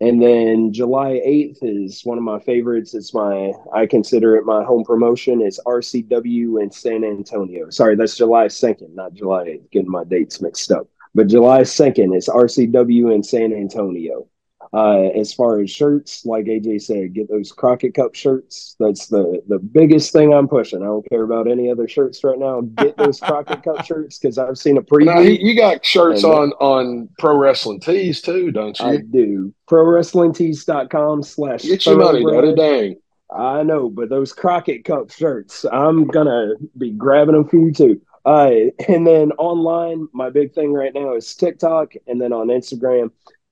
And 0.02 0.20
then 0.20 0.74
July 0.74 1.22
8th 1.24 1.60
is 1.62 2.04
one 2.04 2.18
of 2.18 2.24
my 2.24 2.40
favorites. 2.40 2.96
It's 2.96 3.14
my, 3.14 3.54
I 3.72 3.86
consider 3.86 4.36
it 4.36 4.46
my 4.46 4.64
home 4.64 4.84
promotion. 4.84 5.42
It's 5.42 5.60
RCW 5.64 6.60
in 6.60 6.72
San 6.72 7.04
Antonio. 7.04 7.70
Sorry, 7.70 7.96
that's 7.96 8.18
July 8.18 8.48
2nd, 8.48 8.96
not 8.96 9.14
July 9.14 9.44
8th. 9.46 9.70
Getting 9.70 9.92
my 9.92 10.04
dates 10.04 10.42
mixed 10.42 10.72
up. 10.72 10.88
But 11.14 11.28
July 11.28 11.62
2nd 11.62 12.18
is 12.18 12.28
RCW 12.28 13.14
in 13.14 13.22
San 13.22 13.54
Antonio. 13.54 14.28
Uh, 14.74 15.10
as 15.20 15.34
far 15.34 15.60
as 15.60 15.70
shirts, 15.70 16.26
like 16.26 16.46
AJ 16.46 16.84
said, 16.84 17.14
get 17.14 17.30
those 17.30 17.52
Crockett 17.52 17.94
Cup 17.94 18.16
shirts. 18.16 18.78
That's 18.80 19.08
the 19.08 19.44
the 19.50 19.60
biggest 19.60 20.14
thing 20.14 20.34
I'm 20.34 20.48
pushing. 20.48 20.82
I 20.82 20.86
don't 20.86 21.08
care 21.10 21.24
about 21.24 21.52
any 21.52 21.70
other 21.70 21.90
shirts 21.90 22.24
right 22.24 22.40
now. 22.40 22.62
Get 22.62 22.96
those 22.96 23.20
Crockett 23.22 23.64
Cup 23.64 23.84
shirts 23.84 24.18
because 24.18 24.38
I've 24.38 24.58
seen 24.58 24.78
a 24.78 24.82
preview. 24.82 25.06
Now, 25.06 25.20
you 25.20 25.58
got 25.58 25.86
shirts 25.86 26.24
on 26.24 26.54
on 26.54 27.10
Pro 27.20 27.36
Wrestling 27.36 27.82
Tees 27.82 28.22
too, 28.22 28.52
don't 28.52 28.80
you? 28.80 28.86
I 28.86 28.98
do. 28.98 29.54
ProWrestlingTees.com 29.70 31.24
slash. 31.24 31.64
Get 31.64 31.86
your 31.86 31.98
money, 31.98 32.24
buddy. 32.24 32.56
Dang. 32.56 32.96
I 33.30 33.64
know, 33.64 33.90
but 33.90 34.10
those 34.10 34.32
Crockett 34.32 34.86
Cup 34.86 35.10
shirts, 35.10 35.66
I'm 35.70 36.08
gonna 36.08 36.54
be 36.78 36.92
grabbing 36.92 37.36
them 37.36 37.48
for 37.48 37.58
you 37.58 37.74
too. 37.74 38.02
Uh, 38.26 38.52
and 38.88 39.06
then 39.06 39.32
online, 39.34 40.08
my 40.14 40.30
big 40.30 40.54
thing 40.54 40.74
right 40.74 40.94
now 40.94 41.16
is 41.16 41.34
TikTok, 41.36 41.94
and 42.08 42.22
then 42.22 42.34
on 42.34 42.48
Instagram, 42.48 43.12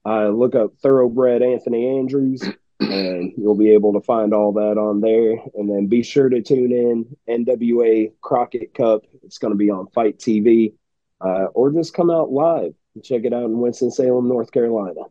uh, 0.10 0.30
look 0.30 0.56
up 0.56 0.74
Thoroughbred 0.82 1.44
Anthony 1.44 2.00
Andrews, 2.00 2.44
and 2.80 3.34
you'll 3.38 3.58
be 3.58 3.72
able 3.72 3.94
to 3.94 4.02
find 4.02 4.34
all 4.34 4.54
that 4.54 4.78
on 4.78 5.02
there. 5.02 5.34
And 5.54 5.70
then 5.70 5.86
be 5.86 6.02
sure 6.02 6.30
to 6.30 6.42
tune 6.42 6.72
in 6.72 7.46
NWA 7.46 8.14
Crockett 8.22 8.74
Cup. 8.74 9.04
It's 9.24 9.38
going 9.38 9.54
to 9.54 9.58
be 9.58 9.70
on 9.70 9.88
FITE 9.94 10.18
TV, 10.18 10.74
uh, 11.22 11.46
or 11.54 11.72
just 11.72 11.94
come 11.94 12.10
out 12.10 12.32
live 12.32 12.74
and 12.96 13.04
check 13.04 13.24
it 13.24 13.34
out 13.34 13.46
in 13.46 13.60
Winston 13.60 13.92
Salem, 13.92 14.28
North 14.28 14.52
Carolina. 14.52 15.02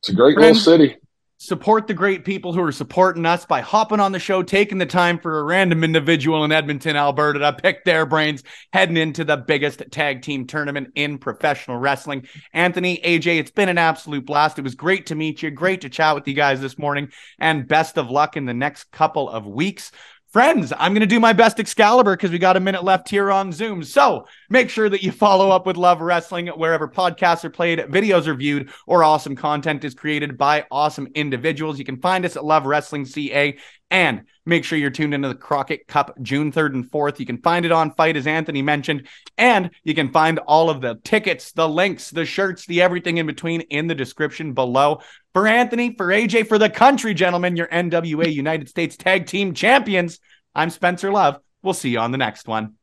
It's 0.00 0.10
a 0.10 0.14
great 0.14 0.36
little 0.36 0.54
city 0.54 0.96
support 1.42 1.86
the 1.86 1.94
great 1.94 2.26
people 2.26 2.52
who 2.52 2.62
are 2.62 2.70
supporting 2.70 3.24
us 3.24 3.46
by 3.46 3.62
hopping 3.62 3.98
on 3.98 4.12
the 4.12 4.18
show, 4.18 4.42
taking 4.42 4.76
the 4.76 4.84
time 4.84 5.18
for 5.18 5.38
a 5.38 5.42
random 5.42 5.82
individual 5.82 6.44
in 6.44 6.52
Edmonton, 6.52 6.96
Alberta 6.96 7.38
to 7.38 7.52
pick 7.54 7.82
their 7.82 8.04
brains 8.04 8.42
heading 8.74 8.98
into 8.98 9.24
the 9.24 9.38
biggest 9.38 9.82
tag 9.90 10.20
team 10.20 10.46
tournament 10.46 10.90
in 10.96 11.16
professional 11.16 11.78
wrestling. 11.78 12.28
Anthony, 12.52 13.00
AJ, 13.02 13.40
it's 13.40 13.50
been 13.50 13.70
an 13.70 13.78
absolute 13.78 14.26
blast. 14.26 14.58
It 14.58 14.64
was 14.64 14.74
great 14.74 15.06
to 15.06 15.14
meet 15.14 15.42
you. 15.42 15.50
Great 15.50 15.80
to 15.80 15.88
chat 15.88 16.14
with 16.14 16.28
you 16.28 16.34
guys 16.34 16.60
this 16.60 16.78
morning 16.78 17.10
and 17.38 17.66
best 17.66 17.96
of 17.96 18.10
luck 18.10 18.36
in 18.36 18.44
the 18.44 18.52
next 18.52 18.90
couple 18.90 19.30
of 19.30 19.46
weeks. 19.46 19.92
Friends, 20.32 20.72
I'm 20.78 20.92
going 20.92 21.00
to 21.00 21.08
do 21.08 21.18
my 21.18 21.32
best 21.32 21.58
Excalibur 21.58 22.14
because 22.14 22.30
we 22.30 22.38
got 22.38 22.56
a 22.56 22.60
minute 22.60 22.84
left 22.84 23.08
here 23.08 23.32
on 23.32 23.50
Zoom. 23.50 23.82
So 23.82 24.28
make 24.48 24.70
sure 24.70 24.88
that 24.88 25.02
you 25.02 25.10
follow 25.10 25.50
up 25.50 25.66
with 25.66 25.76
Love 25.76 26.00
Wrestling 26.00 26.46
wherever 26.46 26.86
podcasts 26.86 27.44
are 27.44 27.50
played, 27.50 27.80
videos 27.80 28.28
are 28.28 28.36
viewed, 28.36 28.70
or 28.86 29.02
awesome 29.02 29.34
content 29.34 29.82
is 29.82 29.92
created 29.92 30.38
by 30.38 30.66
awesome 30.70 31.08
individuals. 31.16 31.80
You 31.80 31.84
can 31.84 32.00
find 32.00 32.24
us 32.24 32.36
at 32.36 32.44
Love 32.44 32.64
Wrestling 32.64 33.06
CA 33.06 33.58
and 33.90 34.22
make 34.46 34.64
sure 34.64 34.78
you're 34.78 34.90
tuned 34.90 35.14
into 35.14 35.26
the 35.26 35.34
Crockett 35.34 35.88
Cup 35.88 36.16
June 36.22 36.52
3rd 36.52 36.74
and 36.74 36.90
4th. 36.90 37.18
You 37.18 37.26
can 37.26 37.42
find 37.42 37.64
it 37.64 37.72
on 37.72 37.92
FITE, 37.92 38.16
as 38.16 38.28
Anthony 38.28 38.62
mentioned, 38.62 39.08
and 39.36 39.70
you 39.82 39.96
can 39.96 40.12
find 40.12 40.38
all 40.38 40.70
of 40.70 40.80
the 40.80 41.00
tickets, 41.02 41.50
the 41.50 41.68
links, 41.68 42.10
the 42.10 42.24
shirts, 42.24 42.66
the 42.66 42.82
everything 42.82 43.16
in 43.16 43.26
between 43.26 43.62
in 43.62 43.88
the 43.88 43.96
description 43.96 44.52
below. 44.52 45.00
For 45.32 45.46
Anthony, 45.46 45.94
for 45.94 46.06
AJ, 46.06 46.48
for 46.48 46.58
the 46.58 46.68
country, 46.68 47.14
gentlemen, 47.14 47.56
your 47.56 47.68
NWA 47.68 48.32
United 48.32 48.68
States 48.68 48.96
Tag 48.96 49.26
Team 49.26 49.54
Champions, 49.54 50.18
I'm 50.56 50.70
Spencer 50.70 51.12
Love. 51.12 51.38
We'll 51.62 51.74
see 51.74 51.90
you 51.90 52.00
on 52.00 52.10
the 52.10 52.18
next 52.18 52.48
one. 52.48 52.74